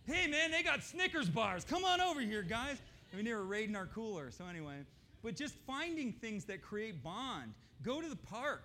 [0.06, 1.64] Hey man, they got Snickers bars.
[1.64, 2.76] Come on over here, guys.
[3.12, 4.30] I mean, they were raiding our cooler.
[4.30, 4.76] So anyway,
[5.22, 7.54] but just finding things that create bond.
[7.82, 8.64] Go to the park,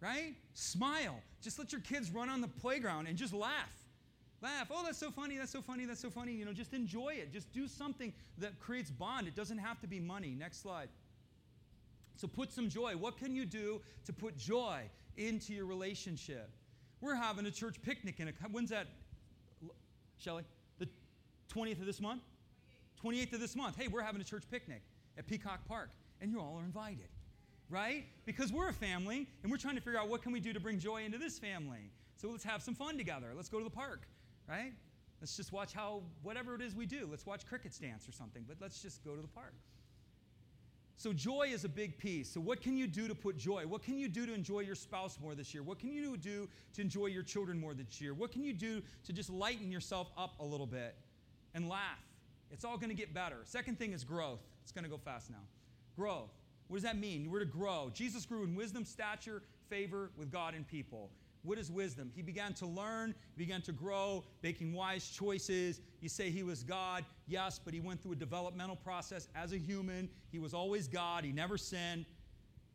[0.00, 0.34] right?
[0.54, 1.20] Smile.
[1.40, 3.85] Just let your kids run on the playground and just laugh
[4.42, 4.68] Laugh.
[4.70, 5.36] Oh, that's so funny.
[5.38, 5.86] That's so funny.
[5.86, 6.32] That's so funny.
[6.32, 7.32] You know, just enjoy it.
[7.32, 9.26] Just do something that creates bond.
[9.26, 10.34] It doesn't have to be money.
[10.38, 10.88] Next slide.
[12.16, 12.96] So put some joy.
[12.96, 14.82] What can you do to put joy
[15.16, 16.50] into your relationship?
[17.00, 18.86] We're having a church picnic in a when's that?
[20.18, 20.44] Shelly?
[20.78, 20.88] The
[21.54, 22.22] 20th of this month?
[23.04, 23.76] 28th of this month.
[23.76, 24.82] Hey, we're having a church picnic
[25.18, 27.08] at Peacock Park, and you all are invited.
[27.68, 28.04] Right?
[28.24, 30.60] Because we're a family and we're trying to figure out what can we do to
[30.60, 31.90] bring joy into this family.
[32.16, 33.32] So let's have some fun together.
[33.34, 34.06] Let's go to the park,
[34.48, 34.72] right?
[35.20, 37.08] Let's just watch how whatever it is we do.
[37.10, 39.54] Let's watch crickets dance or something, but let's just go to the park.
[40.98, 42.30] So, joy is a big piece.
[42.30, 43.66] So, what can you do to put joy?
[43.66, 45.62] What can you do to enjoy your spouse more this year?
[45.62, 48.14] What can you do to enjoy your children more this year?
[48.14, 50.94] What can you do to just lighten yourself up a little bit
[51.54, 52.00] and laugh?
[52.50, 53.36] It's all going to get better.
[53.44, 54.40] Second thing is growth.
[54.62, 55.44] It's going to go fast now.
[55.96, 56.30] Growth.
[56.68, 57.30] What does that mean?
[57.30, 57.90] We're to grow.
[57.92, 61.10] Jesus grew in wisdom, stature, favor with God and people.
[61.46, 62.10] What is wisdom?
[62.14, 65.80] He began to learn, began to grow, making wise choices.
[66.00, 69.58] You say he was God, yes, but he went through a developmental process as a
[69.58, 70.08] human.
[70.30, 72.04] He was always God, he never sinned.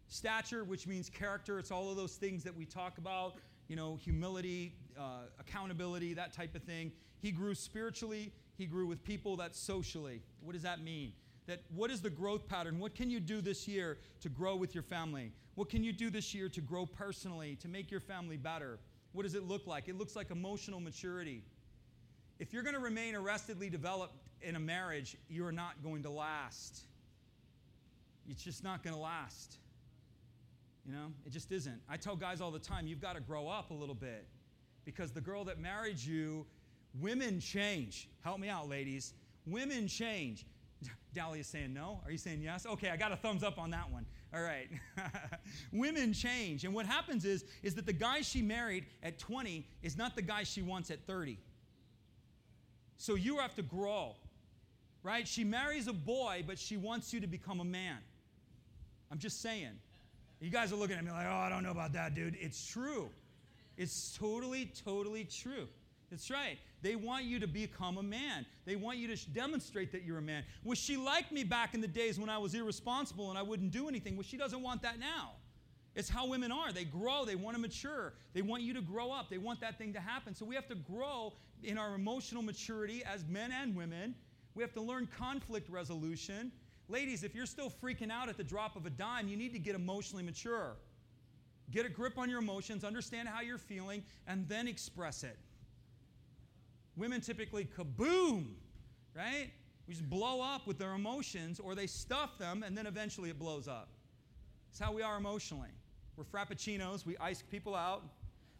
[0.08, 3.36] Stature, which means character, it's all of those things that we talk about,
[3.68, 6.92] you know, humility, uh, accountability, that type of thing.
[7.20, 10.22] He grew spiritually, he grew with people, that's socially.
[10.42, 11.14] What does that mean?
[11.48, 12.80] that what is the growth pattern?
[12.80, 15.32] What can you do this year to grow with your family?
[15.56, 18.80] What can you do this year to grow personally, to make your family better?
[19.14, 19.88] What does it look like?
[19.88, 21.44] It looks like emotional maturity.
[22.40, 26.10] If you're going to remain arrestedly developed in a marriage, you are not going to
[26.10, 26.86] last.
[28.30, 29.58] It's just not going to last.
[30.86, 31.82] You know, it just isn't.
[31.90, 34.26] I tell guys all the time, you've got to grow up a little bit
[34.86, 36.46] because the girl that married you,
[37.00, 38.10] women change.
[38.24, 39.14] Help me out, ladies.
[39.46, 40.46] Women change.
[41.14, 42.00] Dahlia is saying no.
[42.06, 42.66] Are you saying yes?
[42.66, 44.06] Okay, I got a thumbs up on that one.
[44.34, 44.70] All right.
[45.74, 46.64] Women change.
[46.64, 50.22] And what happens is, is that the guy she married at 20 is not the
[50.22, 51.38] guy she wants at 30.
[52.98, 54.16] So you have to grow,
[55.04, 55.28] right?
[55.28, 57.98] She marries a boy, but she wants you to become a man.
[59.12, 59.80] I'm just saying.
[60.40, 62.38] You guys are looking at me like, oh, I don't know about that, dude.
[62.40, 63.10] It's true.
[63.78, 65.68] It's totally, totally true.
[66.10, 66.58] That's right.
[66.82, 68.46] They want you to become a man.
[68.66, 70.44] They want you to demonstrate that you're a man.
[70.64, 73.72] Was she like me back in the days when I was irresponsible and I wouldn't
[73.72, 74.16] do anything?
[74.16, 75.34] Well, she doesn't want that now.
[75.94, 76.72] It's how women are.
[76.72, 78.14] They grow, they want to mature.
[78.34, 79.30] They want you to grow up.
[79.30, 80.34] They want that thing to happen.
[80.34, 84.16] So we have to grow in our emotional maturity as men and women.
[84.56, 86.52] We have to learn conflict resolution.
[86.88, 89.60] Ladies, if you're still freaking out at the drop of a dime, you need to
[89.60, 90.78] get emotionally mature.
[91.72, 95.38] Get a grip on your emotions, understand how you're feeling, and then express it.
[97.02, 98.46] Women typically kaboom,
[99.16, 99.50] right?
[99.88, 103.40] We just blow up with their emotions or they stuff them and then eventually it
[103.40, 103.90] blows up.
[104.70, 105.72] It's how we are emotionally.
[106.16, 108.04] We're frappuccinos, we ice people out.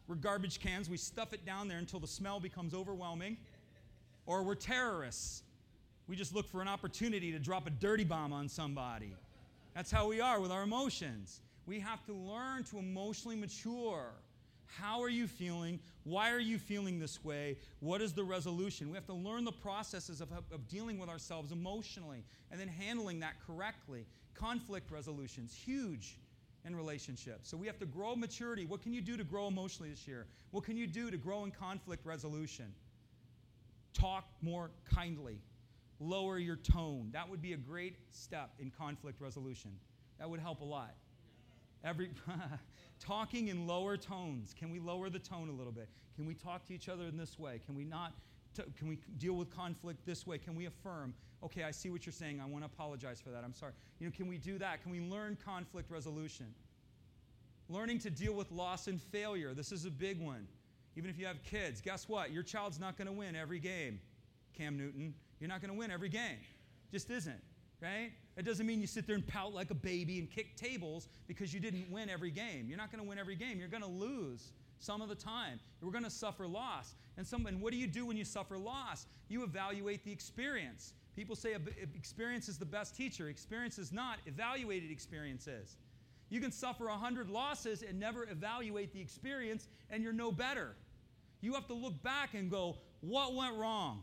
[0.08, 3.36] We're garbage cans, we stuff it down there until the smell becomes overwhelming.
[4.26, 5.44] Or we're terrorists.
[6.08, 9.14] We just look for an opportunity to drop a dirty bomb on somebody.
[9.72, 11.42] That's how we are with our emotions.
[11.64, 14.14] We have to learn to emotionally mature.
[14.66, 15.78] How are you feeling?
[16.04, 17.58] Why are you feeling this way?
[17.80, 18.90] What is the resolution?
[18.90, 23.20] We have to learn the processes of, of dealing with ourselves emotionally and then handling
[23.20, 24.06] that correctly.
[24.34, 26.18] Conflict resolution is huge
[26.64, 27.48] in relationships.
[27.48, 28.66] So we have to grow maturity.
[28.66, 30.26] What can you do to grow emotionally this year?
[30.50, 32.72] What can you do to grow in conflict resolution?
[33.94, 35.38] Talk more kindly.
[36.00, 37.10] Lower your tone.
[37.12, 39.70] That would be a great step in conflict resolution.
[40.18, 40.94] That would help a lot.
[41.84, 42.10] Every
[43.02, 44.54] talking in lower tones.
[44.58, 45.88] Can we lower the tone a little bit?
[46.14, 47.60] Can we talk to each other in this way?
[47.64, 48.12] Can we not?
[48.54, 50.38] T- can we deal with conflict this way?
[50.38, 51.14] Can we affirm?
[51.42, 52.40] Okay, I see what you're saying.
[52.40, 53.42] I want to apologize for that.
[53.44, 53.72] I'm sorry.
[53.98, 54.82] You know, can we do that?
[54.82, 56.46] Can we learn conflict resolution?
[57.68, 59.54] Learning to deal with loss and failure.
[59.54, 60.46] This is a big one.
[60.96, 62.30] Even if you have kids, guess what?
[62.30, 63.98] Your child's not going to win every game.
[64.52, 66.38] Cam Newton, you're not going to win every game.
[66.92, 67.40] Just isn't
[67.82, 68.12] right?
[68.36, 71.52] It doesn't mean you sit there and pout like a baby and kick tables because
[71.52, 72.66] you didn't win every game.
[72.68, 73.58] You're not going to win every game.
[73.58, 75.60] You're going to lose some of the time.
[75.80, 76.94] We're going to suffer loss.
[77.16, 79.06] And, some, and what do you do when you suffer loss?
[79.28, 80.94] You evaluate the experience.
[81.14, 81.54] People say
[81.94, 83.28] experience is the best teacher.
[83.28, 84.18] Experience is not.
[84.26, 85.76] Evaluated experience is.
[86.30, 90.74] You can suffer 100 losses and never evaluate the experience, and you're no better.
[91.42, 94.02] You have to look back and go, what went wrong?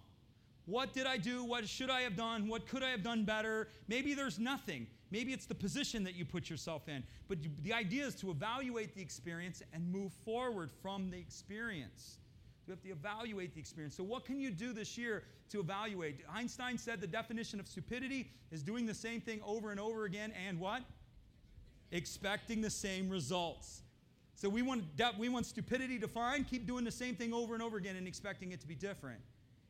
[0.70, 1.44] What did I do?
[1.44, 2.48] What should I have done?
[2.48, 3.70] What could I have done better?
[3.88, 4.86] Maybe there's nothing.
[5.10, 7.04] Maybe it's the position that you put yourself in.
[7.28, 12.20] But the idea is to evaluate the experience and move forward from the experience.
[12.68, 13.96] You have to evaluate the experience.
[13.96, 16.24] So, what can you do this year to evaluate?
[16.32, 20.32] Einstein said the definition of stupidity is doing the same thing over and over again
[20.48, 20.84] and what?
[21.92, 23.82] Expecting the same results.
[24.36, 24.84] So we want,
[25.18, 28.52] we want stupidity defined, keep doing the same thing over and over again and expecting
[28.52, 29.20] it to be different.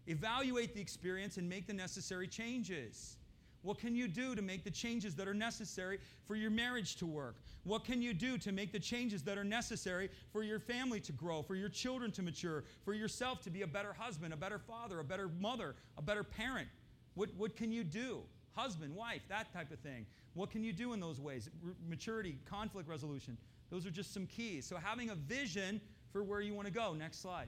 [0.07, 3.17] Evaluate the experience and make the necessary changes.
[3.61, 7.05] What can you do to make the changes that are necessary for your marriage to
[7.05, 7.35] work?
[7.63, 11.11] What can you do to make the changes that are necessary for your family to
[11.11, 14.59] grow, for your children to mature, for yourself to be a better husband, a better
[14.59, 16.69] father, a better mother, a better parent?
[17.15, 18.21] What, what can you do?
[18.55, 20.05] Husband, wife, that type of thing.
[20.35, 21.49] What can you do in those ways?
[21.65, 23.37] R- maturity, conflict resolution.
[23.69, 24.65] Those are just some keys.
[24.65, 25.81] So, having a vision
[26.11, 26.93] for where you want to go.
[26.93, 27.47] Next slide.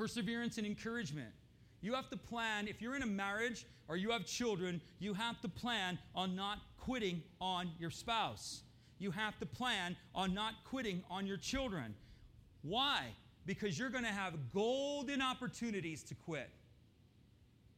[0.00, 1.28] Perseverance and encouragement.
[1.82, 5.38] You have to plan, if you're in a marriage or you have children, you have
[5.42, 8.62] to plan on not quitting on your spouse.
[8.98, 11.94] You have to plan on not quitting on your children.
[12.62, 13.08] Why?
[13.44, 16.48] Because you're going to have golden opportunities to quit.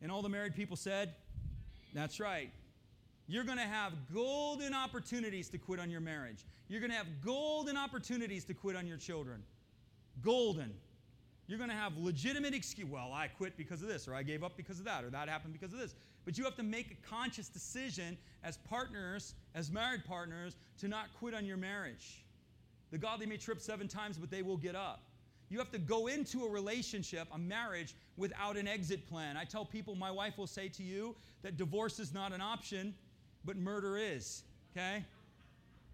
[0.01, 1.15] And all the married people said,
[1.93, 2.53] That's right.
[3.27, 6.45] You're going to have golden opportunities to quit on your marriage.
[6.69, 9.43] You're going to have golden opportunities to quit on your children.
[10.23, 10.73] Golden.
[11.53, 12.89] You're going to have legitimate excuse.
[12.89, 15.29] Well, I quit because of this, or I gave up because of that, or that
[15.29, 15.95] happened because of this.
[16.25, 21.09] But you have to make a conscious decision as partners, as married partners, to not
[21.19, 22.25] quit on your marriage.
[22.91, 25.03] The godly may trip seven times, but they will get up.
[25.51, 29.37] You have to go into a relationship, a marriage, without an exit plan.
[29.37, 32.95] I tell people, my wife will say to you that divorce is not an option,
[33.45, 34.45] but murder is.
[34.75, 35.05] Okay?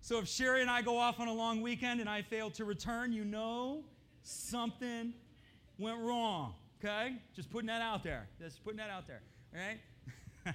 [0.03, 2.65] So if Sherry and I go off on a long weekend and I fail to
[2.65, 3.83] return, you know
[4.23, 5.15] something
[5.79, 6.55] went wrong.
[6.83, 7.17] Okay?
[7.35, 8.29] Just putting that out there.
[8.41, 9.23] Just putting that out there.
[9.55, 10.55] All right?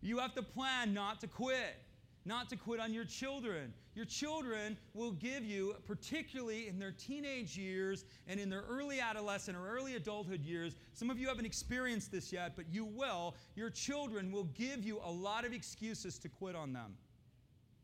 [0.00, 1.76] you have to plan not to quit,
[2.24, 3.72] not to quit on your children.
[3.94, 9.56] Your children will give you, particularly in their teenage years and in their early adolescent
[9.56, 13.34] or early adulthood years, some of you haven't experienced this yet, but you will.
[13.56, 16.94] Your children will give you a lot of excuses to quit on them.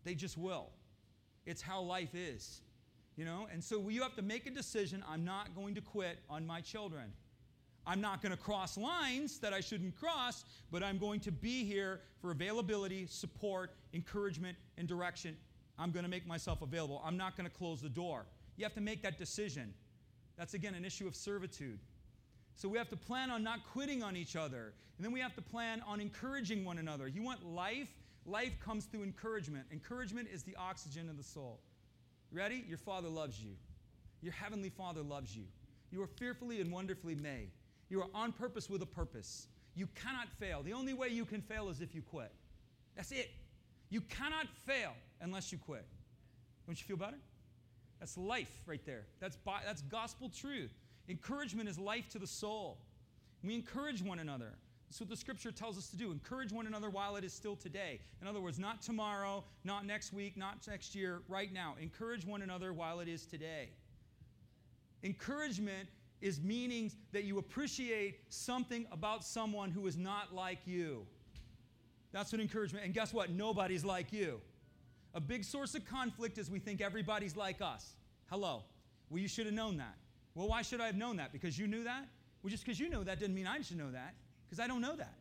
[0.05, 0.71] They just will.
[1.47, 2.61] It's how life is.
[3.17, 6.19] You know, and so you have to make a decision I'm not going to quit
[6.29, 7.13] on my children.
[7.87, 11.65] I'm not going to cross lines that I shouldn't cross, but I'm going to be
[11.65, 15.37] here for availability, support, encouragement, and direction.
[15.79, 17.03] I'm going to make myself available.
[17.05, 18.25] I'm not going to close the door.
[18.57, 19.75] You have to make that decision.
[20.37, 21.79] That's again an issue of servitude.
[22.57, 24.73] So we have to plan on not quitting on each other.
[24.97, 27.09] And then we have to plan on encouraging one another.
[27.09, 27.89] You want life?
[28.27, 29.67] Life comes through encouragement.
[29.73, 31.61] Encouragement is the oxygen of the soul.
[32.35, 32.65] Ready?
[32.69, 33.53] Your Father loves you.
[34.21, 35.45] Your Heavenly Father loves you.
[35.93, 37.51] You are fearfully and wonderfully made.
[37.89, 39.47] You are on purpose with a purpose.
[39.77, 40.63] You cannot fail.
[40.63, 42.33] The only way you can fail is if you quit.
[42.97, 43.31] That's it.
[43.91, 45.87] You cannot fail unless you quit.
[46.67, 47.19] Don't you feel better?
[48.01, 49.05] That's life right there.
[49.21, 50.73] That's, that's gospel truth.
[51.09, 52.79] Encouragement is life to the soul.
[53.45, 54.55] We encourage one another.
[54.99, 56.13] What the scripture tells us to do.
[56.13, 58.01] Encourage one another while it is still today.
[58.23, 61.75] In other words, not tomorrow, not next week, not next year, right now.
[61.81, 63.71] Encourage one another while it is today.
[65.03, 65.89] Encouragement
[66.21, 71.05] is meaning that you appreciate something about someone who is not like you.
[72.13, 72.85] That's what encouragement.
[72.85, 73.31] And guess what?
[73.31, 74.41] Nobody's like you.
[75.13, 77.97] A big source of conflict is we think everybody's like us.
[78.31, 78.63] Hello.
[79.11, 79.97] Well, you should have known that.
[80.35, 81.33] Well, why should I have known that?
[81.33, 82.07] Because you knew that?
[82.43, 84.15] Well, just because you know that didn't mean I should know that
[84.45, 85.15] because I don't know that.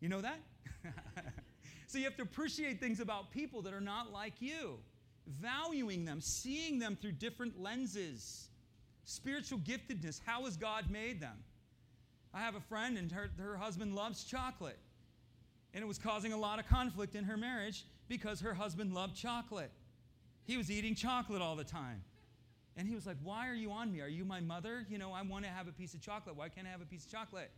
[0.00, 0.40] You know that?
[1.86, 4.78] so you have to appreciate things about people that are not like you,
[5.26, 8.48] valuing them, seeing them through different lenses.
[9.04, 11.36] Spiritual giftedness, how has God made them?
[12.32, 14.78] I have a friend, and her, her husband loves chocolate.
[15.72, 19.16] And it was causing a lot of conflict in her marriage because her husband loved
[19.16, 19.70] chocolate.
[20.44, 22.02] He was eating chocolate all the time.
[22.76, 24.00] And he was like, Why are you on me?
[24.00, 24.84] Are you my mother?
[24.88, 26.36] You know, I want to have a piece of chocolate.
[26.36, 27.50] Why can't I have a piece of chocolate?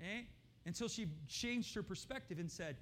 [0.00, 0.22] Eh?
[0.66, 2.76] Until she changed her perspective and said,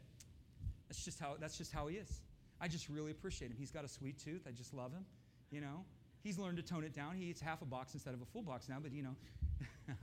[0.88, 2.20] that's just how, that's just how he is.
[2.60, 3.56] I just really appreciate him.
[3.58, 4.42] He's got a sweet tooth.
[4.46, 5.04] I just love him.
[5.50, 5.84] You know,
[6.22, 7.16] he's learned to tone it down.
[7.16, 9.16] He eats half a box instead of a full box now, but you know.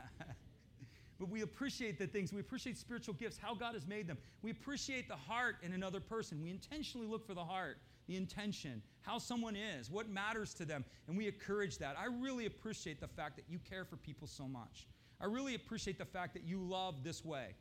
[1.20, 2.34] but we appreciate the things.
[2.34, 4.18] We appreciate spiritual gifts, how God has made them.
[4.42, 6.42] We appreciate the heart in another person.
[6.42, 7.78] We intentionally look for the heart,
[8.08, 11.96] the intention, how someone is, what matters to them, and we encourage that.
[11.98, 14.88] I really appreciate the fact that you care for people so much.
[15.22, 17.56] I really appreciate the fact that you love this way.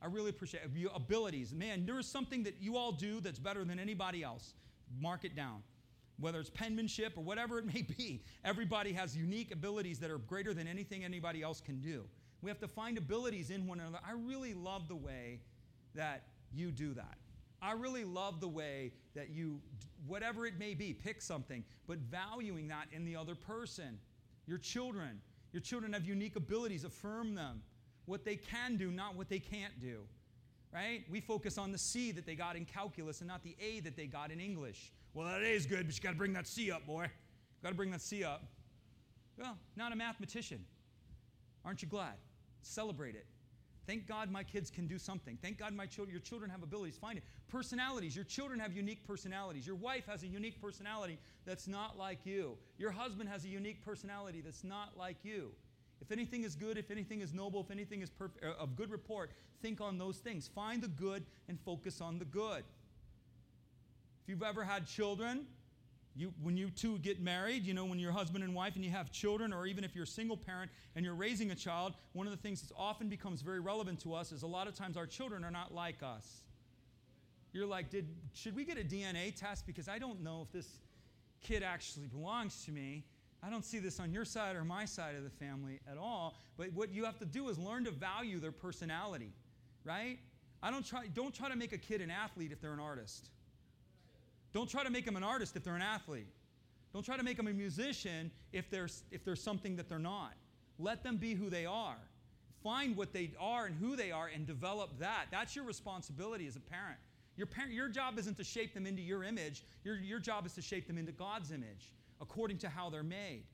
[0.00, 1.52] I really appreciate your abilities.
[1.52, 4.54] Man, there is something that you all do that's better than anybody else.
[5.00, 5.62] Mark it down.
[6.20, 10.54] Whether it's penmanship or whatever it may be, everybody has unique abilities that are greater
[10.54, 12.04] than anything anybody else can do.
[12.42, 13.98] We have to find abilities in one another.
[14.06, 15.40] I really love the way
[15.94, 17.18] that you do that.
[17.60, 19.60] I really love the way that you,
[20.06, 23.98] whatever it may be, pick something, but valuing that in the other person.
[24.46, 25.20] Your children.
[25.52, 27.62] Your children have unique abilities, affirm them
[28.08, 29.98] what they can do, not what they can't do.
[30.72, 31.04] right?
[31.10, 33.96] We focus on the C that they got in calculus and not the A that
[33.96, 34.92] they got in English.
[35.14, 37.06] Well, that A is good, but you got to bring that C up, boy.
[37.62, 38.44] Got to bring that C up.
[39.38, 40.64] Well, not a mathematician.
[41.64, 42.14] Aren't you glad?
[42.62, 43.26] Celebrate it.
[43.86, 45.38] Thank God my kids can do something.
[45.40, 46.98] Thank God my children, your children have abilities.
[46.98, 47.24] Find it.
[47.48, 48.14] Personalities.
[48.14, 49.66] Your children have unique personalities.
[49.66, 52.58] Your wife has a unique personality that's not like you.
[52.76, 55.52] Your husband has a unique personality that's not like you.
[56.00, 58.90] If anything is good, if anything is noble, if anything is perf- uh, of good
[58.90, 59.30] report,
[59.62, 60.48] think on those things.
[60.48, 62.64] Find the good and focus on the good.
[64.22, 65.46] If you've ever had children,
[66.14, 68.90] you, when you two get married, you know, when you're husband and wife and you
[68.90, 72.26] have children, or even if you're a single parent and you're raising a child, one
[72.26, 74.96] of the things that often becomes very relevant to us is a lot of times
[74.96, 76.42] our children are not like us.
[77.52, 79.66] You're like, Did, should we get a DNA test?
[79.66, 80.78] Because I don't know if this
[81.40, 83.04] kid actually belongs to me.
[83.42, 86.34] I don't see this on your side or my side of the family at all.
[86.56, 89.32] But what you have to do is learn to value their personality,
[89.84, 90.18] right?
[90.62, 93.30] I don't try, don't try to make a kid an athlete if they're an artist.
[94.52, 96.26] Don't try to make them an artist if they're an athlete.
[96.92, 100.32] Don't try to make them a musician if they're, if they're something that they're not.
[100.78, 101.98] Let them be who they are.
[102.64, 105.26] Find what they are and who they are and develop that.
[105.30, 106.98] That's your responsibility as a parent.
[107.36, 110.54] Your, parent, your job isn't to shape them into your image, your, your job is
[110.54, 113.44] to shape them into God's image according to how they're made.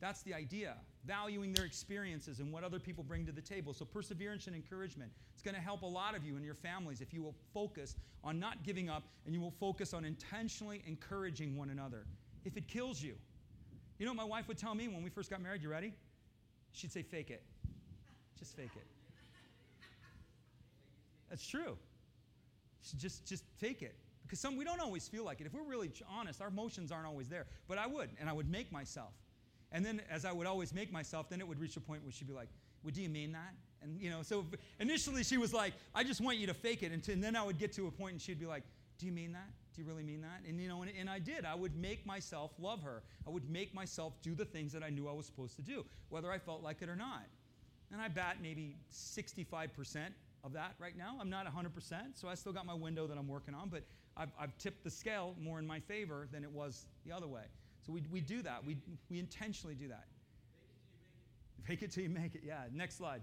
[0.00, 0.74] That's the idea.
[1.04, 3.72] Valuing their experiences and what other people bring to the table.
[3.72, 5.10] So, perseverance and encouragement.
[5.32, 7.96] It's going to help a lot of you and your families if you will focus
[8.24, 12.04] on not giving up and you will focus on intentionally encouraging one another.
[12.44, 13.14] If it kills you,
[13.98, 15.62] you know what my wife would tell me when we first got married?
[15.62, 15.94] You ready?
[16.72, 17.42] She'd say, fake it.
[18.38, 18.86] Just fake it.
[21.30, 21.76] That's true.
[22.98, 23.94] Just, just fake it.
[24.32, 25.46] Because some we don't always feel like it.
[25.46, 27.44] If we're really honest, our emotions aren't always there.
[27.68, 29.12] But I would, and I would make myself.
[29.70, 32.10] And then as I would always make myself, then it would reach a point where
[32.10, 32.48] she'd be like,
[32.82, 33.52] Well, do you mean that?
[33.82, 34.46] And you know, so
[34.80, 36.92] initially she was like, I just want you to fake it.
[36.92, 38.62] And, to, and then I would get to a point and she'd be like,
[38.98, 39.50] Do you mean that?
[39.74, 40.48] Do you really mean that?
[40.48, 41.44] And you know, and, and I did.
[41.44, 43.02] I would make myself love her.
[43.26, 45.84] I would make myself do the things that I knew I was supposed to do,
[46.08, 47.26] whether I felt like it or not.
[47.92, 49.98] And I bat maybe 65%
[50.42, 51.18] of that right now.
[51.20, 51.68] I'm not 100%,
[52.14, 53.84] so I still got my window that I'm working on, but
[54.16, 57.44] I've, I've tipped the scale more in my favor than it was the other way.
[57.86, 58.64] So we, we do that.
[58.64, 58.76] We,
[59.10, 60.04] we intentionally do that.
[61.68, 62.42] Make it till you make it.
[62.44, 62.64] Yeah.
[62.72, 63.22] Next slide.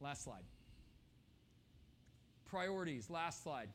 [0.00, 0.44] Last slide.
[2.46, 3.10] Priorities.
[3.10, 3.68] Last slide.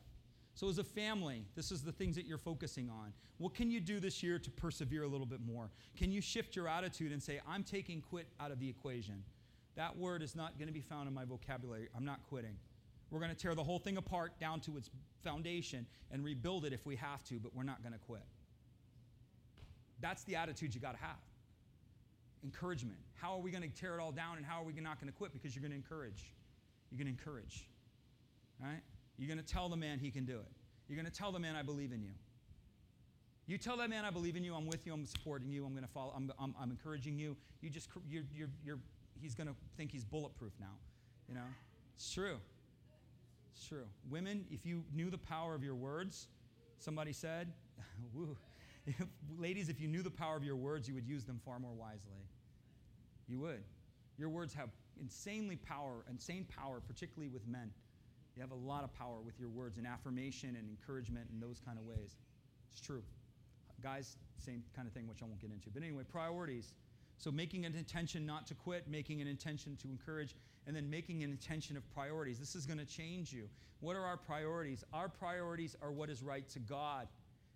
[0.56, 3.14] So, as a family, this is the things that you're focusing on.
[3.38, 5.70] What can you do this year to persevere a little bit more?
[5.96, 9.24] Can you shift your attitude and say, I'm taking quit out of the equation?
[9.76, 11.88] That word is not going to be found in my vocabulary.
[11.96, 12.58] I'm not quitting.
[13.12, 14.90] We're going to tear the whole thing apart down to its
[15.24, 18.24] foundation and rebuild it if we have to, but we're not going to quit.
[20.02, 21.18] That's the attitude you got to have.
[22.44, 23.00] Encouragement.
[23.16, 25.12] How are we going to tear it all down and how are we not going
[25.12, 25.34] to quit?
[25.34, 26.34] Because you're going to encourage.
[26.90, 27.68] You're going to encourage.
[28.62, 28.82] Right?
[29.18, 30.52] You're going to tell the man he can do it.
[30.88, 32.14] You're going to tell the man, I believe in you.
[33.46, 34.54] You tell that man, I believe in you.
[34.54, 34.94] I'm with you.
[34.94, 35.66] I'm supporting you.
[35.66, 36.14] I'm going to follow.
[36.16, 37.36] I'm, I'm, I'm encouraging you.
[37.62, 38.80] You just, you're, you're, you're,
[39.20, 40.78] he's going to think he's bulletproof now.
[41.28, 41.48] You know?
[41.96, 42.38] It's true.
[43.60, 43.84] It's true.
[44.10, 46.30] Women, if you knew the power of your words,
[46.78, 47.52] somebody said,
[48.14, 48.38] woo,
[49.38, 51.74] ladies, if you knew the power of your words, you would use them far more
[51.74, 52.24] wisely.
[53.28, 53.62] You would.
[54.18, 57.70] Your words have insanely power, insane power, particularly with men.
[58.38, 61.60] You have a lot of power with your words and affirmation and encouragement and those
[61.60, 62.16] kind of ways.
[62.72, 63.04] It's true.
[63.84, 65.70] Guys, same kind of thing, which I won't get into.
[65.70, 66.72] But anyway, priorities.
[67.18, 70.34] So making an intention not to quit, making an intention to encourage,
[70.70, 72.38] and then making an intention of priorities.
[72.38, 73.50] This is going to change you.
[73.80, 74.84] What are our priorities?
[74.94, 77.08] Our priorities are what is right to God.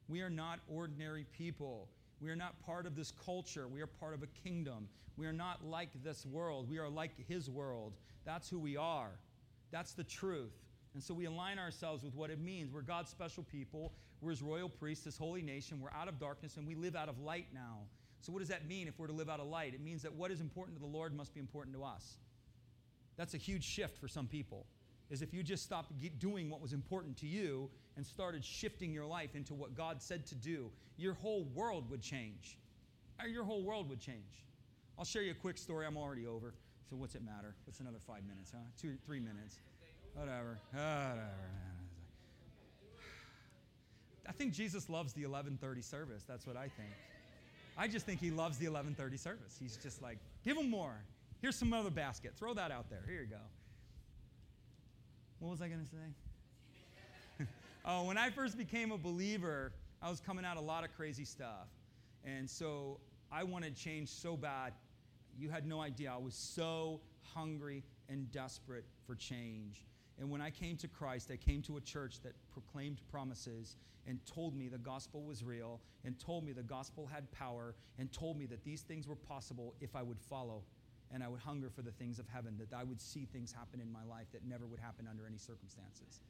[0.08, 1.90] We are not ordinary people.
[2.20, 3.68] We are not part of this culture.
[3.68, 4.90] We are part of a kingdom.
[5.16, 6.68] We are not like this world.
[6.68, 7.94] We are like His world.
[8.26, 9.12] That's who we are.
[9.70, 10.56] That's the truth.
[10.96, 12.74] And so we align ourselves with what it means.
[12.74, 13.94] We're God's special people.
[14.22, 15.80] We're His royal priests, His holy nation.
[15.80, 17.82] We're out of darkness and we live out of light now.
[18.22, 19.76] So, what does that mean if we're to live out of light?
[19.76, 22.18] It means that what is important to the Lord must be important to us.
[23.18, 24.66] That's a huge shift for some people.
[25.10, 29.06] Is if you just stopped doing what was important to you and started shifting your
[29.06, 32.58] life into what God said to do, your whole world would change.
[33.28, 34.46] Your whole world would change.
[34.98, 35.86] I'll share you a quick story.
[35.86, 36.54] I'm already over.
[36.90, 37.56] So, what's it matter?
[37.66, 38.60] What's another five minutes, huh?
[38.80, 39.58] Two, three minutes.
[40.14, 40.60] Whatever.
[40.72, 41.24] Whatever.
[44.28, 46.24] I think Jesus loves the 1130 service.
[46.28, 46.90] That's what I think.
[47.78, 49.58] I just think he loves the 1130 service.
[49.60, 50.96] He's just like, give him more.
[51.44, 52.32] Here's some other basket.
[52.38, 53.04] Throw that out there.
[53.06, 53.36] Here you go.
[55.40, 57.46] What was I going to say?
[57.86, 61.26] oh, when I first became a believer, I was coming out a lot of crazy
[61.26, 61.68] stuff.
[62.24, 64.72] And so I wanted change so bad.
[65.38, 66.14] You had no idea.
[66.14, 67.02] I was so
[67.34, 69.84] hungry and desperate for change.
[70.18, 73.76] And when I came to Christ, I came to a church that proclaimed promises
[74.08, 78.10] and told me the gospel was real and told me the gospel had power and
[78.14, 80.64] told me that these things were possible if I would follow
[81.14, 83.80] and I would hunger for the things of heaven, that I would see things happen
[83.80, 86.22] in my life that never would happen under any circumstances.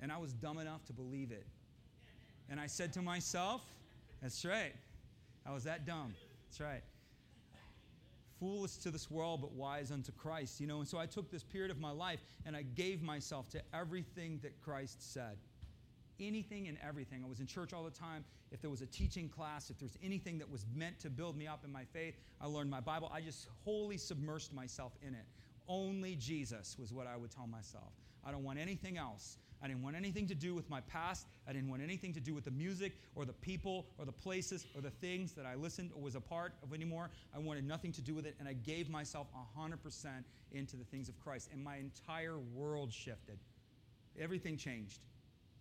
[0.00, 1.46] And I was dumb enough to believe it.
[2.50, 3.62] And I said to myself,
[4.20, 4.74] That's right.
[5.46, 6.14] I was that dumb.
[6.48, 6.82] That's right
[8.44, 10.60] foolish to this world, but wise unto Christ.
[10.60, 13.48] You know, and so I took this period of my life and I gave myself
[13.50, 15.38] to everything that Christ said.
[16.20, 17.22] Anything and everything.
[17.24, 18.24] I was in church all the time.
[18.52, 21.36] If there was a teaching class, if there was anything that was meant to build
[21.36, 23.10] me up in my faith, I learned my Bible.
[23.12, 25.24] I just wholly submersed myself in it.
[25.66, 27.92] Only Jesus was what I would tell myself.
[28.24, 29.38] I don't want anything else.
[29.62, 31.26] I didn't want anything to do with my past.
[31.48, 34.66] I didn't want anything to do with the music or the people or the places
[34.74, 37.10] or the things that I listened or was a part of anymore.
[37.34, 40.06] I wanted nothing to do with it, and I gave myself 100%
[40.52, 41.48] into the things of Christ.
[41.50, 43.38] And my entire world shifted.
[44.20, 45.00] Everything changed.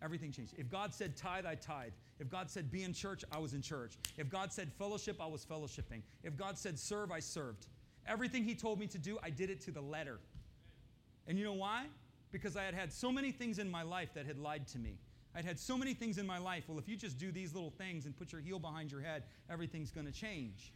[0.04, 0.54] Everything changed.
[0.58, 1.94] If God said tithe, I tithe.
[2.20, 3.94] If God said be in church, I was in church.
[4.18, 6.02] If God said fellowship, I was fellowshipping.
[6.24, 7.68] If God said serve, I served.
[8.06, 10.20] Everything He told me to do, I did it to the letter.
[11.28, 11.86] And you know why?
[12.34, 14.98] because I had had so many things in my life that had lied to me.
[15.36, 16.66] I'd had so many things in my life.
[16.68, 19.24] Well, if you just do these little things and put your heel behind your head,
[19.50, 20.74] everything's going to change.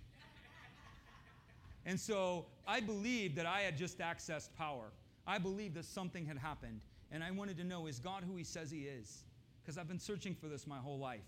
[1.85, 4.85] and so I believed that I had just accessed power.
[5.25, 6.79] I believed that something had happened.
[7.11, 9.23] And I wanted to know is God who He says He is?
[9.61, 11.25] Because I've been searching for this my whole life.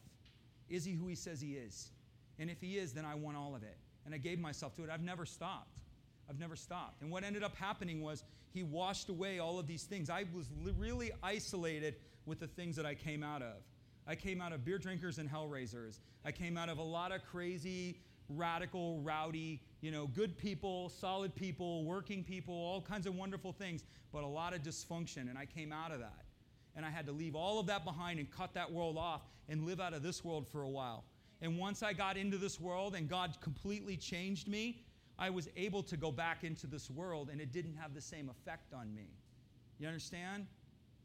[0.69, 1.89] Is He who He says He is?
[2.37, 3.77] And if He is, then I want all of it.
[4.05, 4.89] And I gave myself to it.
[4.89, 5.77] I've never stopped.
[6.29, 7.01] I've never stopped.
[7.01, 10.09] And what ended up happening was he washed away all of these things.
[10.09, 13.55] I was really isolated with the things that I came out of.
[14.07, 15.99] I came out of beer drinkers and hellraisers.
[16.25, 21.33] I came out of a lot of crazy, radical, rowdy, you know, good people, solid
[21.35, 25.29] people, working people, all kinds of wonderful things, but a lot of dysfunction.
[25.29, 26.25] And I came out of that.
[26.75, 29.65] And I had to leave all of that behind and cut that world off and
[29.65, 31.03] live out of this world for a while.
[31.41, 34.83] And once I got into this world and God completely changed me,
[35.17, 38.29] I was able to go back into this world and it didn't have the same
[38.29, 39.07] effect on me.
[39.79, 40.45] You understand?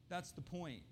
[0.09, 0.83] That's the point.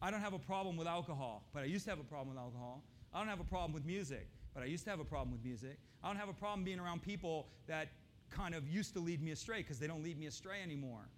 [0.00, 2.38] I don't have a problem with alcohol, but I used to have a problem with
[2.38, 2.82] alcohol.
[3.14, 5.44] I don't have a problem with music, but I used to have a problem with
[5.44, 5.78] music.
[6.02, 7.88] I don't have a problem being around people that
[8.30, 11.08] kind of used to lead me astray because they don't lead me astray anymore.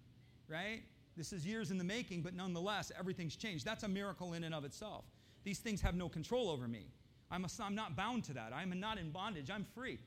[0.48, 0.82] Right?
[1.16, 3.64] This is years in the making, but nonetheless, everything's changed.
[3.64, 5.04] That's a miracle in and of itself.
[5.44, 6.86] These things have no control over me.
[7.30, 8.52] I'm, a, I'm not bound to that.
[8.54, 9.50] I'm not in bondage.
[9.50, 9.98] I'm free.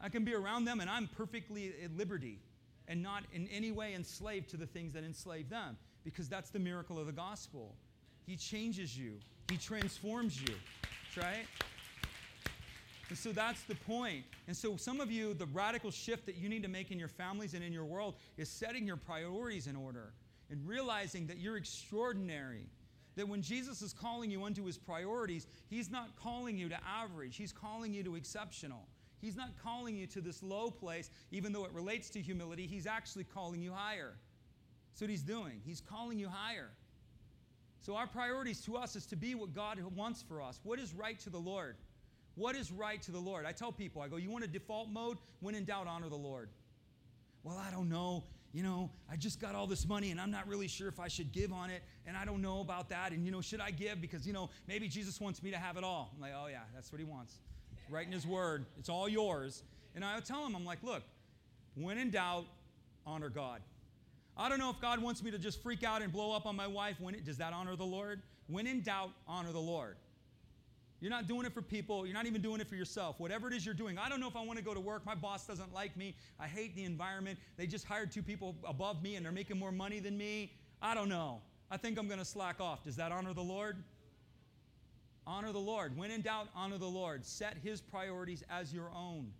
[0.00, 2.38] I can be around them and I'm perfectly at liberty
[2.88, 6.58] and not in any way enslaved to the things that enslave them because that's the
[6.58, 7.74] miracle of the gospel.
[8.26, 9.14] He changes you,
[9.50, 10.54] He transforms you.
[11.16, 11.46] right?
[13.10, 14.24] And so that's the point.
[14.46, 17.08] And so, some of you, the radical shift that you need to make in your
[17.08, 20.12] families and in your world is setting your priorities in order
[20.48, 22.66] and realizing that you're extraordinary.
[23.16, 27.36] That when Jesus is calling you unto his priorities, he's not calling you to average,
[27.36, 28.86] he's calling you to exceptional.
[29.20, 32.66] He's not calling you to this low place, even though it relates to humility.
[32.66, 34.14] He's actually calling you higher.
[34.92, 35.60] That's what he's doing.
[35.62, 36.70] He's calling you higher.
[37.80, 40.60] So, our priorities to us is to be what God wants for us.
[40.62, 41.76] What is right to the Lord?
[42.40, 43.44] What is right to the Lord?
[43.44, 45.18] I tell people, I go, you want a default mode?
[45.40, 46.48] When in doubt, honor the Lord.
[47.42, 48.24] Well, I don't know.
[48.54, 51.06] You know, I just got all this money and I'm not really sure if I
[51.06, 51.82] should give on it.
[52.06, 53.12] And I don't know about that.
[53.12, 54.00] And, you know, should I give?
[54.00, 56.12] Because, you know, maybe Jesus wants me to have it all.
[56.14, 57.34] I'm like, oh, yeah, that's what he wants
[57.90, 58.64] right in His Word.
[58.78, 59.62] It's all yours.
[59.94, 61.02] And I tell him, I'm like, look,
[61.74, 62.46] when in doubt,
[63.06, 63.60] honor God.
[64.34, 66.56] I don't know if God wants me to just freak out and blow up on
[66.56, 66.96] my wife.
[67.00, 68.22] When it, does that honor the Lord?
[68.46, 69.96] When in doubt, honor the Lord.
[71.00, 72.04] You're not doing it for people.
[72.06, 73.18] You're not even doing it for yourself.
[73.18, 73.96] Whatever it is you're doing.
[73.96, 75.06] I don't know if I want to go to work.
[75.06, 76.14] My boss doesn't like me.
[76.38, 77.38] I hate the environment.
[77.56, 80.52] They just hired two people above me and they're making more money than me.
[80.82, 81.40] I don't know.
[81.70, 82.84] I think I'm going to slack off.
[82.84, 83.82] Does that honor the Lord?
[85.26, 85.96] Honor the Lord.
[85.96, 87.24] When in doubt, honor the Lord.
[87.24, 89.30] Set his priorities as your own.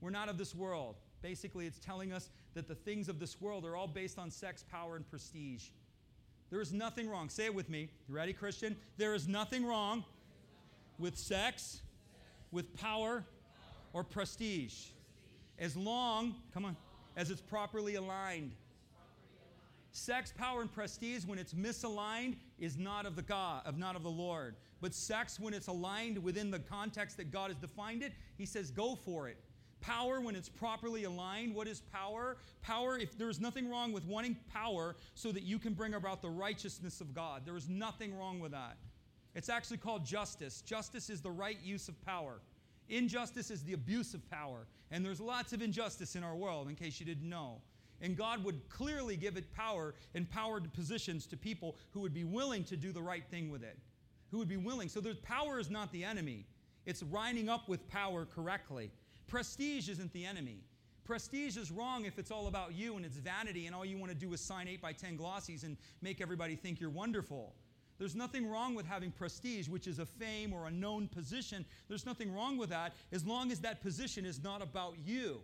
[0.00, 0.96] We're not of this world.
[1.22, 4.62] Basically, it's telling us that the things of this world are all based on sex,
[4.70, 5.70] power, and prestige.
[6.50, 7.30] There is nothing wrong.
[7.30, 7.88] Say it with me.
[8.08, 8.76] You ready, Christian?
[8.96, 10.04] There is nothing wrong
[10.98, 11.82] with sex,
[12.50, 13.24] with power,
[13.92, 14.86] or prestige.
[15.58, 16.76] As long, come on,
[17.16, 18.52] as it's properly aligned.
[19.92, 24.02] Sex, power, and prestige, when it's misaligned, is not of the God, of not of
[24.02, 24.56] the Lord.
[24.80, 28.72] But sex, when it's aligned within the context that God has defined it, He says,
[28.72, 29.38] go for it.
[29.80, 32.38] Power, when it's properly aligned, what is power?
[32.62, 36.30] Power, if there's nothing wrong with wanting power so that you can bring about the
[36.30, 38.76] righteousness of God, there is nothing wrong with that.
[39.34, 40.60] It's actually called justice.
[40.62, 42.40] Justice is the right use of power.
[42.88, 44.66] Injustice is the abuse of power.
[44.90, 47.60] And there's lots of injustice in our world, in case you didn't know.
[48.00, 52.64] And God would clearly give it power, empowered positions to people who would be willing
[52.64, 53.78] to do the right thing with it,
[54.30, 54.88] who would be willing.
[54.88, 56.46] So there's power is not the enemy.
[56.86, 58.90] It's lining up with power correctly.
[59.26, 60.58] Prestige isn't the enemy.
[61.04, 64.10] Prestige is wrong if it's all about you and it's vanity and all you want
[64.10, 67.54] to do is sign 8 by 10 glossies and make everybody think you're wonderful.
[67.98, 71.64] There's nothing wrong with having prestige, which is a fame or a known position.
[71.88, 75.40] There's nothing wrong with that as long as that position is not about you.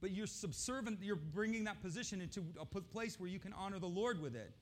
[0.00, 3.86] But you're subservient, you're bringing that position into a place where you can honor the
[3.86, 4.52] Lord with it.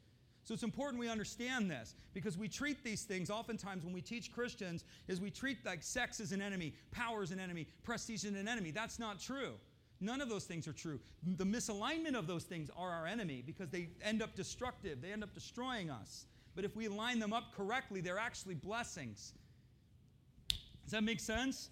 [0.45, 4.31] So it's important we understand this because we treat these things oftentimes when we teach
[4.31, 8.31] Christians is we treat like sex as an enemy, power as an enemy, prestige as
[8.31, 8.71] an enemy.
[8.71, 9.55] That's not true.
[10.01, 11.01] None of those things are true.
[11.25, 15.03] The misalignment of those things are our enemy because they end up destructive.
[15.03, 16.27] They end up destroying us.
[16.57, 19.35] But if we line them up correctly, they're actually blessings.
[20.83, 21.69] Does that make sense?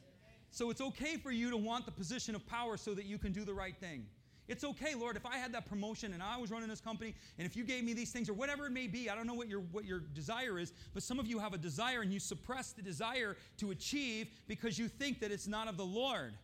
[0.51, 3.33] So it's okay for you to want the position of power so that you can
[3.33, 4.07] do the right thing.
[4.47, 7.47] It's okay, Lord, if I had that promotion and I was running this company, and
[7.47, 9.49] if you gave me these things or whatever it may be, I don't know what
[9.49, 12.73] your, what your desire is, but some of you have a desire and you suppress
[12.73, 16.35] the desire to achieve because you think that it's not of the Lord.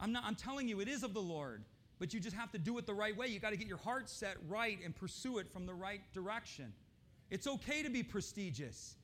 [0.00, 1.62] I'm, not, I'm telling you, it is of the Lord,
[2.00, 3.28] but you just have to do it the right way.
[3.28, 6.72] You got to get your heart set right and pursue it from the right direction.
[7.30, 8.94] It's okay to be prestigious.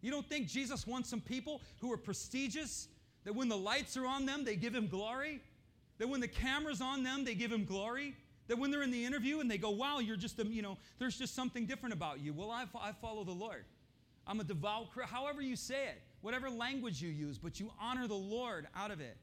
[0.00, 2.88] You don't think Jesus wants some people who are prestigious,
[3.24, 5.40] that when the lights are on them, they give him glory?
[5.98, 8.16] That when the camera's on them, they give him glory?
[8.48, 10.78] That when they're in the interview and they go, wow, you're just, a, you know,
[10.98, 12.32] there's just something different about you.
[12.32, 13.64] Well, I, I follow the Lord.
[14.26, 18.14] I'm a devout, however you say it, whatever language you use, but you honor the
[18.14, 19.16] Lord out of it.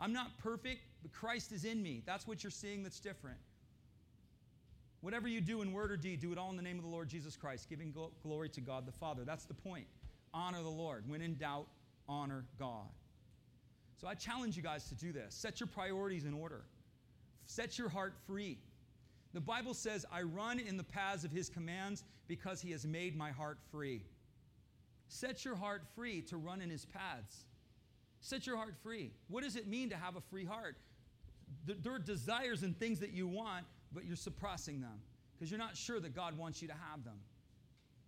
[0.00, 2.02] I'm not perfect, but Christ is in me.
[2.04, 3.38] That's what you're seeing that's different.
[5.02, 6.90] Whatever you do in word or deed, do it all in the name of the
[6.90, 7.92] Lord Jesus Christ, giving
[8.22, 9.24] glory to God the Father.
[9.24, 9.86] That's the point.
[10.32, 11.04] Honor the Lord.
[11.08, 11.66] When in doubt,
[12.08, 12.88] honor God.
[14.00, 15.34] So I challenge you guys to do this.
[15.34, 16.62] Set your priorities in order,
[17.46, 18.58] set your heart free.
[19.34, 23.16] The Bible says, I run in the paths of his commands because he has made
[23.16, 24.02] my heart free.
[25.08, 27.44] Set your heart free to run in his paths.
[28.20, 29.10] Set your heart free.
[29.28, 30.76] What does it mean to have a free heart?
[31.66, 33.64] There are desires and things that you want
[33.94, 35.00] but you're suppressing them
[35.32, 37.18] because you're not sure that God wants you to have them.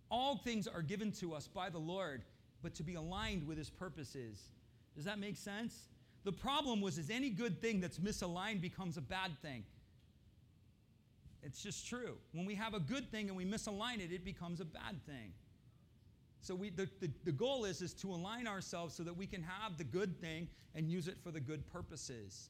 [0.09, 2.23] All things are given to us by the Lord,
[2.61, 4.49] but to be aligned with his purposes.
[4.95, 5.89] Does that make sense?
[6.23, 9.63] The problem was is any good thing that's misaligned becomes a bad thing.
[11.43, 12.17] It's just true.
[12.31, 15.33] When we have a good thing and we misalign it, it becomes a bad thing.
[16.41, 19.43] So we, the, the, the goal is, is to align ourselves so that we can
[19.43, 22.49] have the good thing and use it for the good purposes.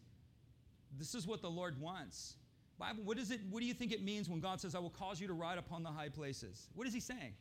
[0.97, 2.36] This is what the Lord wants.
[2.78, 4.89] Bible, what, is it, what do you think it means when God says, I will
[4.89, 6.67] cause you to ride upon the high places?
[6.76, 7.34] What is he saying?